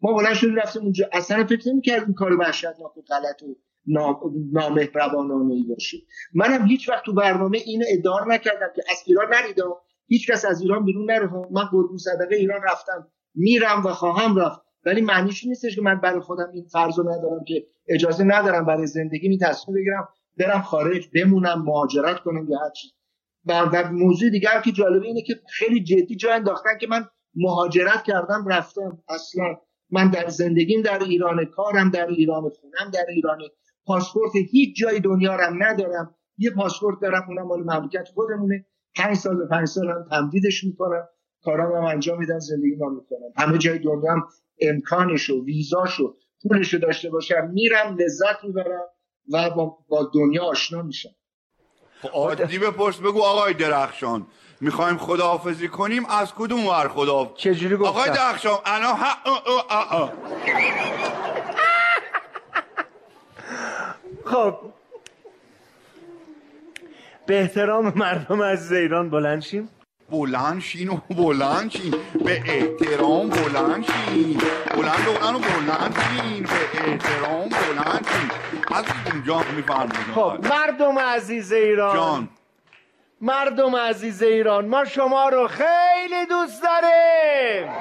[0.00, 1.08] ما بلند شدیم رفتیم اونجا.
[1.12, 3.56] اصلا فکر نمی‌کردیم کار وحشتناک و غلط و
[4.52, 5.98] نامهربانانه ای باشه.
[6.34, 9.70] منم هیچ وقت تو برنامه اینو ادعا نکردم که از ایران نریدم
[10.06, 13.08] هیچ کس از ایران بیرون نره من قربون صدقه ایران رفتم.
[13.34, 14.60] میرم و خواهم رفت.
[14.86, 19.28] ولی معنیش نیستش که من برای خودم این فرض ندارم که اجازه ندارم برای زندگی
[19.28, 20.08] می تصمیم بگیرم
[20.38, 22.90] برم خارج بمونم مهاجرت کنم یا هر چیز.
[23.46, 28.44] و موضوع دیگر که جالبه اینه که خیلی جدی جا انداختن که من مهاجرت کردم
[28.48, 29.02] رفتم.
[29.08, 29.56] اصلا
[29.90, 33.38] من در زندگیم در ایران کارم در ایران خونم در ایران
[33.86, 36.14] پاسپورت هیچ جای دنیا رم ندارم.
[36.38, 38.66] یه پاسپورت دارم اونم مال مملکت خودمونه.
[38.96, 41.08] پنج سال به پنج سال هم تمدیدش می‌کنم.
[41.42, 44.28] کارام هم انجام میدم زندگی ما می‌کنم همه جای دنیا هم
[44.60, 48.84] امکانشو ویزاشو پولشو داشته باشم میرم لذت می‌برم
[49.32, 51.14] و با, با دنیا آشنا میشم.
[52.02, 54.26] خب عادی بپرس بگو آقای درخشان
[54.60, 60.12] می‌خوایم خداحافظی کنیم از کدوم ور خدا چجوری گفتم؟ آقای درخشان انا ها
[64.24, 64.58] خب.
[67.26, 69.68] به احترام مردم از ایران بلند شیم.
[70.10, 71.94] بلند شین و بلند شین.
[72.24, 74.40] به احترام بلند شین.
[74.74, 76.42] بلند و بلند شین.
[76.42, 78.30] به احترام بلند شین.
[78.76, 80.12] از اونجا میفرمایید.
[80.14, 81.96] خب مردم عزیز ایران.
[81.96, 82.28] جان.
[83.20, 87.72] مردم عزیز ایران ما شما رو خیلی دوست داریم.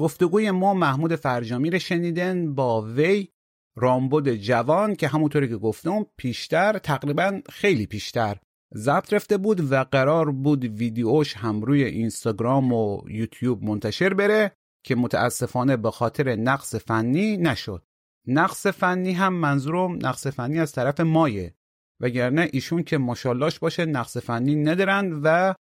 [0.00, 3.28] گفتگوی ما محمود فرجامی رو شنیدن با وی
[3.76, 8.36] رامبد جوان که همونطوری که گفتم پیشتر تقریبا خیلی پیشتر.
[8.76, 14.52] ضبط رفته بود و قرار بود ویدیوش هم روی اینستاگرام و یوتیوب منتشر بره
[14.84, 17.82] که متاسفانه به خاطر نقص فنی نشد.
[18.26, 21.54] نقص فنی هم منظورم نقص فنی از طرف مایه.
[22.00, 25.54] وگرنه ایشون که ماشاءاللهش باشه نقص فنی ندارن و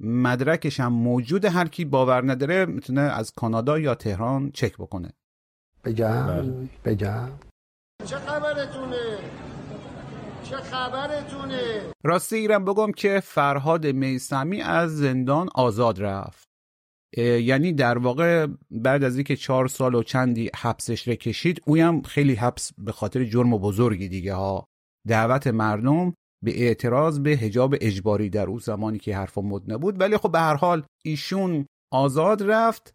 [0.00, 5.12] مدرکش هم موجود هر کی باور نداره می‌تونه از کانادا یا تهران چک بکنه.
[5.84, 7.28] بگم؟ بگم؟
[8.04, 9.18] چه خبرتونه؟
[10.44, 16.48] چه خبرتونه؟ راستی ایرم بگم که فرهاد میسمی از زندان آزاد رفت.
[17.16, 22.34] یعنی در واقع بعد از اینکه چهار سال و چندی حبسش رو کشید اویم خیلی
[22.34, 24.64] حبس به خاطر جرم و بزرگی دیگه ها.
[25.08, 26.14] دعوت مردم
[26.44, 30.00] به اعتراض به حجاب اجباری در اون زمانی که حرف مد نبود.
[30.00, 32.94] ولی خب به هر حال ایشون آزاد رفت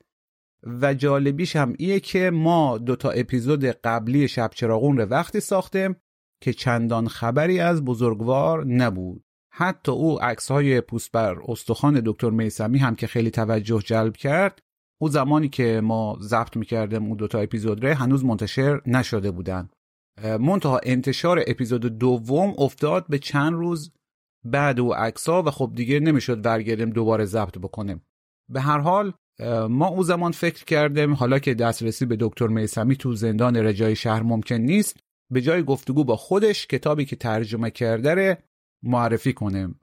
[0.82, 5.96] و جالبیش هم ایه که ما دوتا اپیزود قبلی شب چراغون رو وقتی ساختیم.
[6.44, 9.24] که چندان خبری از بزرگوار نبود.
[9.54, 14.60] حتی او عکس های پوست بر استخوان دکتر میسمی هم که خیلی توجه جلب کرد
[15.02, 19.70] او زمانی که ما ضبط می‌کردیم اون دوتا اپیزود ره هنوز منتشر نشده بودن.
[20.24, 23.92] منتها انتشار اپیزود دوم افتاد به چند روز
[24.46, 28.02] بعد او عکسا و خب دیگه نمی‌شد برگردیم دوباره ضبط بکنیم.
[28.50, 29.14] به هر حال
[29.70, 34.24] ما او زمان فکر کردیم حالا که دسترسی به دکتر میسمی تو زندان رجای شهر
[34.24, 35.00] ممکن نیست
[35.34, 38.38] به جای گفتگو با خودش کتابی که ترجمه کرده
[38.84, 39.80] معرفی کنیم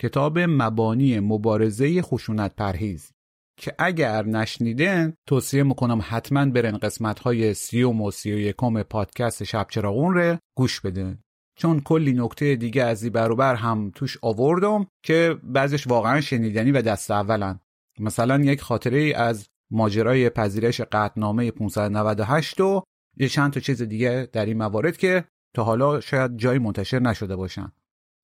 [0.00, 3.12] کتاب مبانی مبارزه خشونت پرهیز
[3.60, 9.44] که اگر نشنیدن توصیه می‌کنم حتما برن قسمت های سیوم و سی و یکم پادکست
[9.44, 11.18] شب چراغون رو گوش بدن
[11.58, 16.82] چون کلی نکته دیگه از این بروبر هم توش آوردم که بعضش واقعا شنیدنی و
[16.82, 17.60] دست اولن.
[17.98, 22.82] مثلا یک خاطره از ماجرای پذیرش قطنامه 598 و
[23.16, 27.36] یه چند تا چیز دیگه در این موارد که تا حالا شاید جایی منتشر نشده
[27.36, 27.72] باشن.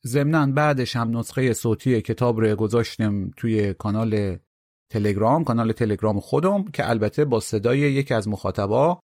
[0.06, 4.38] ضمنا بعدش هم نسخه صوتی کتاب رو گذاشتم توی کانال
[4.90, 9.00] تلگرام کانال تلگرام خودم که البته با صدای یکی از مخاطبا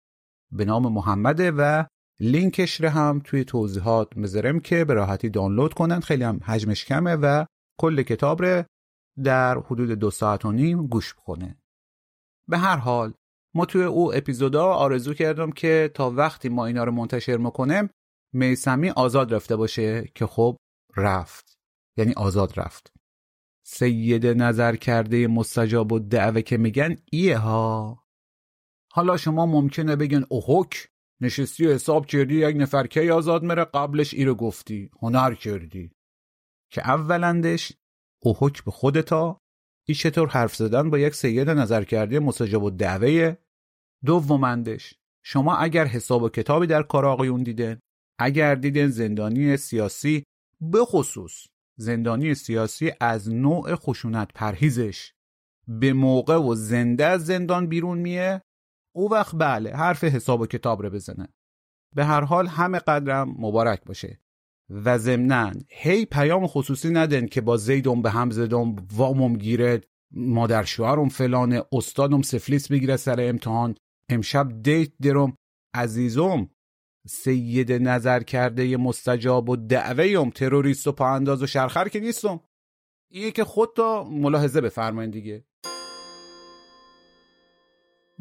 [0.53, 1.85] به نام محمده و
[2.20, 7.16] لینکش رو هم توی توضیحات مذارم که به راحتی دانلود کنن خیلی هم حجمش کمه
[7.16, 7.45] و
[7.80, 8.64] کل کتاب رو
[9.24, 11.59] در حدود دو ساعت و نیم گوش کنه
[12.49, 13.12] به هر حال
[13.55, 17.91] ما توی او اپیزودا آرزو کردم که تا وقتی ما اینا رو منتشر می‌کنیم
[18.33, 20.57] میسمی آزاد رفته باشه که خب
[20.97, 21.59] رفت.
[21.97, 22.93] یعنی آزاد رفت.
[23.67, 28.03] سید نظر کرده مستجاب و دعوه که میگن ایه ها.
[28.93, 30.89] حالا شما ممکنه بگن اوهک
[31.21, 34.91] نشستی و حساب کردی یک نفر کی آزاد مره قبلش ای رو گفتی.
[35.03, 35.91] هنر کردی.
[36.71, 37.73] که اولندش
[38.23, 39.41] اوهک به خودتا؟
[39.89, 43.37] ای چطور حرف زدن با یک سید نظر کرده مستجاب و دعوه؟
[44.05, 44.95] دومندش
[45.25, 47.81] شما اگر حساب و کتابی در کار آقایون دیدن
[48.19, 50.25] اگر دیدن زندانی سیاسی
[50.61, 51.47] به خصوص
[51.77, 55.13] زندانی سیاسی از نوع خشونت پرهیزش.
[55.69, 58.43] به موقع و زنده از زندان بیرون میه
[58.95, 61.29] او وقت بله حرف حساب و کتاب رو بزنه.
[61.95, 64.21] به هر حال همه قدرم مبارک باشه.
[64.71, 69.81] و ضمنا هی پیام خصوصی ندن که با زیدم به هم زدم وامم گیره
[70.11, 73.75] مادر شوهرم فلانه استادم سفلیس بگیره سر امتحان.
[74.09, 75.37] امشب دیت درم.
[75.75, 76.51] عزیزم
[77.09, 82.41] سید نظر کرده مستجاب و دعوه تروریست و پاانداز و شرخر که نیستم.
[83.11, 85.45] اینه که خود تا ملاحظه بفرمایید دیگه.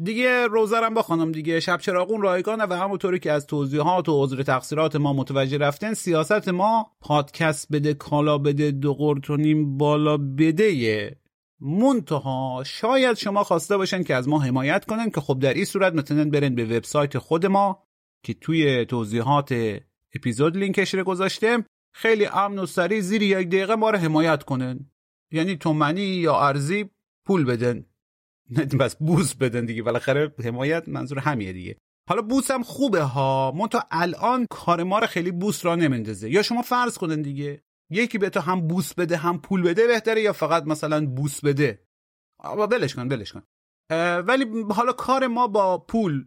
[0.02, 1.60] دیگه روزرم بخوانم دیگه.
[1.60, 6.48] شب چراغون رایگانه و همونطوری که از توضیحات و عذر تقصیرات ما متوجه رفتن سیاست
[6.48, 11.21] ما پادکست بده کالا بده دو نیم بالا بده
[11.64, 15.92] منتها شاید شما خواسته باشن که از ما حمایت کنن که خب در این صورت
[15.92, 17.82] می‌تونن برن به وبسایت خود ما
[18.22, 19.78] که توی توضیحات
[20.14, 21.64] اپیزود لینکش رو گذاشتم.
[21.94, 24.90] خیلی امن و سریع زیر یک دقیقه ما رو حمایت کنن.
[25.30, 26.90] یعنی تومنی یا ارزی
[27.26, 27.86] پول بدن.
[28.50, 29.82] نه بس بوس بدن دیگه.
[29.82, 31.76] بالاخره حمایت منظور همیه دیگه.
[32.08, 33.52] حالا بوس هم خوبه ها.
[33.56, 36.30] من الان کار ما رو خیلی بوس را نمیندازه.
[36.30, 37.62] یا شما فرض کنن دیگه.
[37.92, 41.86] یکی به تو هم بوس بده هم پول بده بهتره یا فقط مثلا بوس بده؟
[42.70, 43.42] بلش کن بلش کن.
[44.20, 46.24] ولی حالا کار ما با پول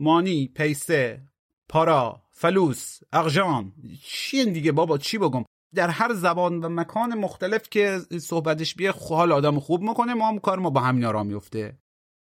[0.00, 1.28] مانی پیسه
[1.68, 5.44] پارا فلوس اغجان چی دیگه بابا؟ چی بگم؟
[5.74, 10.38] در هر زبان و مکان مختلف که صحبتش بیه حال آدم خوب می‌کنه ما هم
[10.38, 11.78] کار ما با همین را میفته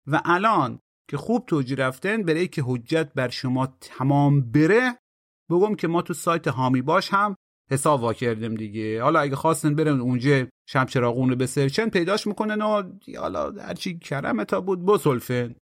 [0.08, 5.00] و الان که خوب توجی رفتن برای که حجت بر شما تمام بره
[5.52, 7.36] بگم که ما تو سایت هامی باش هم
[7.72, 9.04] حساب وا کردیم دیگه.
[9.04, 12.84] حالا اگه خواستن برن اونجا شمچراغون رو بسرچن پیداش می‌کنن و
[13.20, 15.56] حالا هرچی کرمه تا بود بسلفن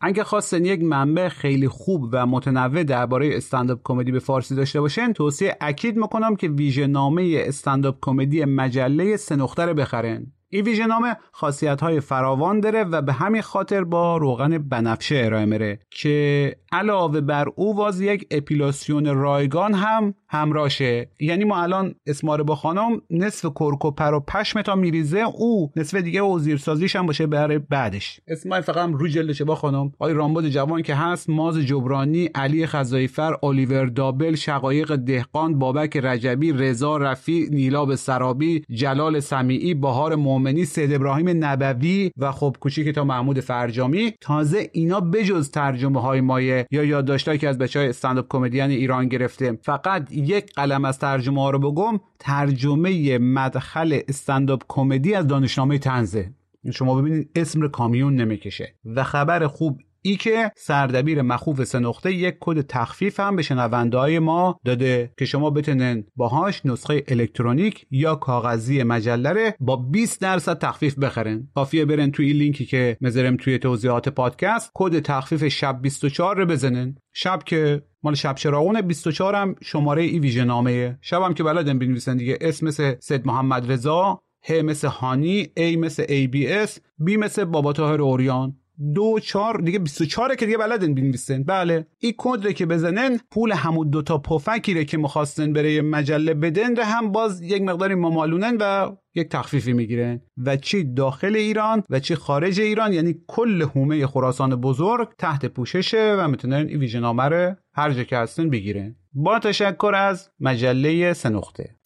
[0.00, 5.12] اگه خواستن یک منبع خیلی خوب و متنوع درباره استنداپ کمدی به فارسی داشته باشن
[5.12, 11.80] توصیه اکید می‌کنم که ویژه نامه استنداپ کمدی مجله سنختر بخرن این ویژه نامه خاصیت
[11.80, 17.48] های فراوان داره و به همین خاطر با روغن بنفشه ارائه میره که علاوه بر
[17.56, 24.14] او واز یک اپیلاسیون رایگان هم همراشه یعنی ما الان اسماره با خانم نصف کرکوپر
[24.14, 28.20] و پشم تا میریزه او نصف دیگه و زیرسازیش هم باشه برای بعدش.
[28.28, 29.92] اسمای فقط هم رو جلدشه با خانم.
[29.98, 36.52] آقای رامبد جوان که هست ماز جبرانی علی خزایفر الیور دابل شقایق دهقان بابک رجبی
[36.52, 43.04] رضا رفی نیلاب سرابی جلال سمیعی بهار مومنی سید ابراهیم نبوی و خب کوچیک تا
[43.04, 44.12] محمود فرجامی.
[44.20, 49.08] تازه اینا بجز ترجمه های مایه یا یادداشتایی که از بچه های استنداپ کمدین ایران
[49.08, 49.58] گرفته.
[49.62, 56.32] فقط یک قلم از ترجمه ها رو بگم ترجمه مدخل استنداپ کمدی از دانشنامه طنزه
[56.72, 58.74] شما ببینید اسم کامیون نمی‌کشه.
[58.84, 64.18] و خبر خوب اینه که سردبیر مخوف سه نقطه یک کد تخفیف هم به شنونده
[64.18, 70.98] ما داده که شما بتونن باهاش نسخه الکترونیک یا کاغذی مجله با 20 درصد تخفیف
[70.98, 74.70] بخرن کافیه برن توی لینکی که می‌ذارم توی توضیحات پادکست.
[74.74, 80.18] کد تخفیف شب 24 رو بزنن شب که مال شب چراغون 24 هم شماره ای
[80.18, 84.88] ویژه نامه شب هم که بلدن بنویسن دیگه اسم مثل سید محمد رضا ه مثل
[84.88, 88.59] هانی ای مثل ای بی اس بی مثل بابا تاهر اوریان.
[88.94, 91.86] دو چار دیگه 24 که دیگه بلدن بنویسن بله.
[91.98, 97.12] این کد که بزنن پول همون دوتا پفکی که می‌خواستن برای مجله بدن رو هم
[97.12, 100.20] باز یک مقداری ممالونن و یک تخفیفی می‌گیرن.
[100.46, 106.16] و چی داخل ایران و چی خارج ایران یعنی کل حومه خراسان بزرگ تحت پوششه
[106.18, 108.96] و می‌تونن این ویژنامه رو هر جا که هستن بگیرن.
[109.12, 111.76] با تشکر از مجله سنخته.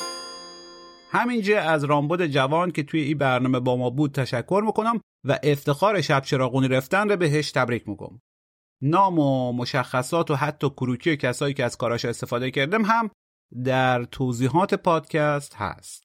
[1.14, 6.00] همینجا از رامبد جوان که توی این برنامه با ما بود تشکر می‌کنم و افتخار
[6.00, 8.20] شب چراغونی رفتن رو بهش تبریک می‌کنم
[8.82, 13.10] نام و مشخصات و حتی کروکی کسایی که از کاراش استفاده کردم هم
[13.64, 16.04] در توضیحات پادکست هست.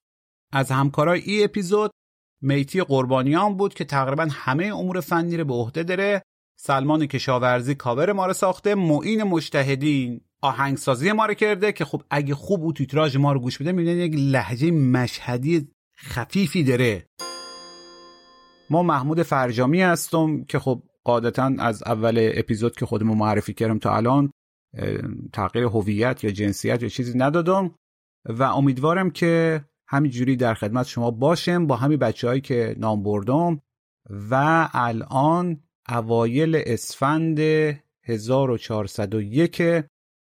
[0.54, 1.92] از همکارای ای اپیزود
[2.42, 6.22] میتی قربانیان بود که تقریبا همه امور فنی رو به عهده داره.
[6.60, 8.76] سلمان کشاورزی کاور ما رو ساخته.
[8.76, 13.58] معین مشتهدین آهنگسازی ما رو کرده که خب اگه خوب او تیتراژ ما رو گوش
[13.58, 15.68] بده می‌بینید یک لحجه مشهدی
[15.98, 17.06] خفیفی داره.
[18.70, 23.96] ما محمود فرجامی هستم که خب قاعدتا از اول اپیزود که خودمو معرفی کردم تا
[23.96, 24.32] الان
[25.34, 27.76] تغییر هویت یا جنسیت یا چیزی ندادم
[28.26, 33.62] و امیدوارم که همینجوری در خدمت شما باشم با همین بچههایی که نام بردم
[34.30, 37.40] و الان اوایل اسفند
[38.04, 39.62] 1401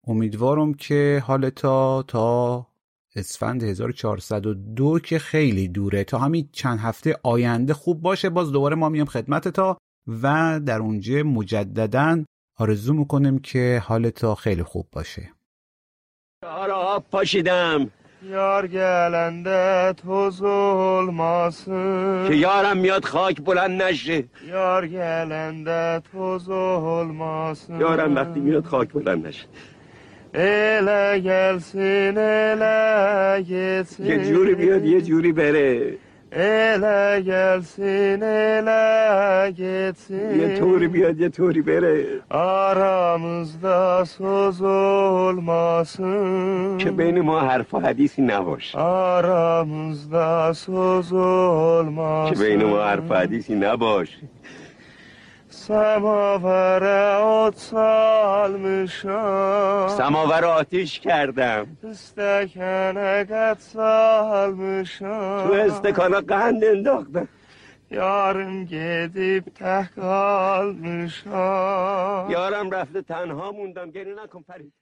[0.08, 2.68] امیدوارم که حال تا تا
[3.16, 8.30] اسفند 1402 که خیلی دوره تا همین چند هفته آینده خوب باشه.
[8.30, 9.78] باز دوباره ما میام خدمت تا
[10.24, 12.24] و در اونجا مجددا
[12.58, 15.32] آرزو می‌کنم که حال تا خیلی خوب باشه.
[16.44, 17.90] آره آب پاشیدم.
[18.24, 24.24] یار گلنده تو ظلماسın که یارم میاد خاک بلند نشه.
[24.48, 29.46] یار گلنده تو ظلماسın یارم وقتی میاد خاک بلند نشه.
[30.34, 35.98] Ele gelsin ele gitsin یه جوری بیاد یه جوری بره.
[36.32, 42.06] ele gelsin ele gitsin یه طوری بیاد یه طوری بره.
[42.30, 44.62] aramızda söz
[45.22, 48.78] olmasın که بین ما حرف و حدیثی نباشه.
[50.54, 54.18] söz olmasın که بین ما حرف و حدیثی نباشه.
[55.72, 59.10] Semavere ot salmışam
[59.98, 67.28] سماور آتیش کردم İstekene qət salmışam تو استکانا قند انداختم
[68.00, 71.42] Yarım gedib tək qalmışam
[72.36, 74.74] یارم رفته تنها موندم گریه نکن فرید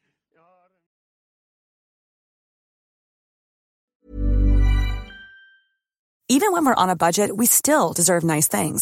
[6.35, 8.81] Even when we're on a budget, we still deserve nice things.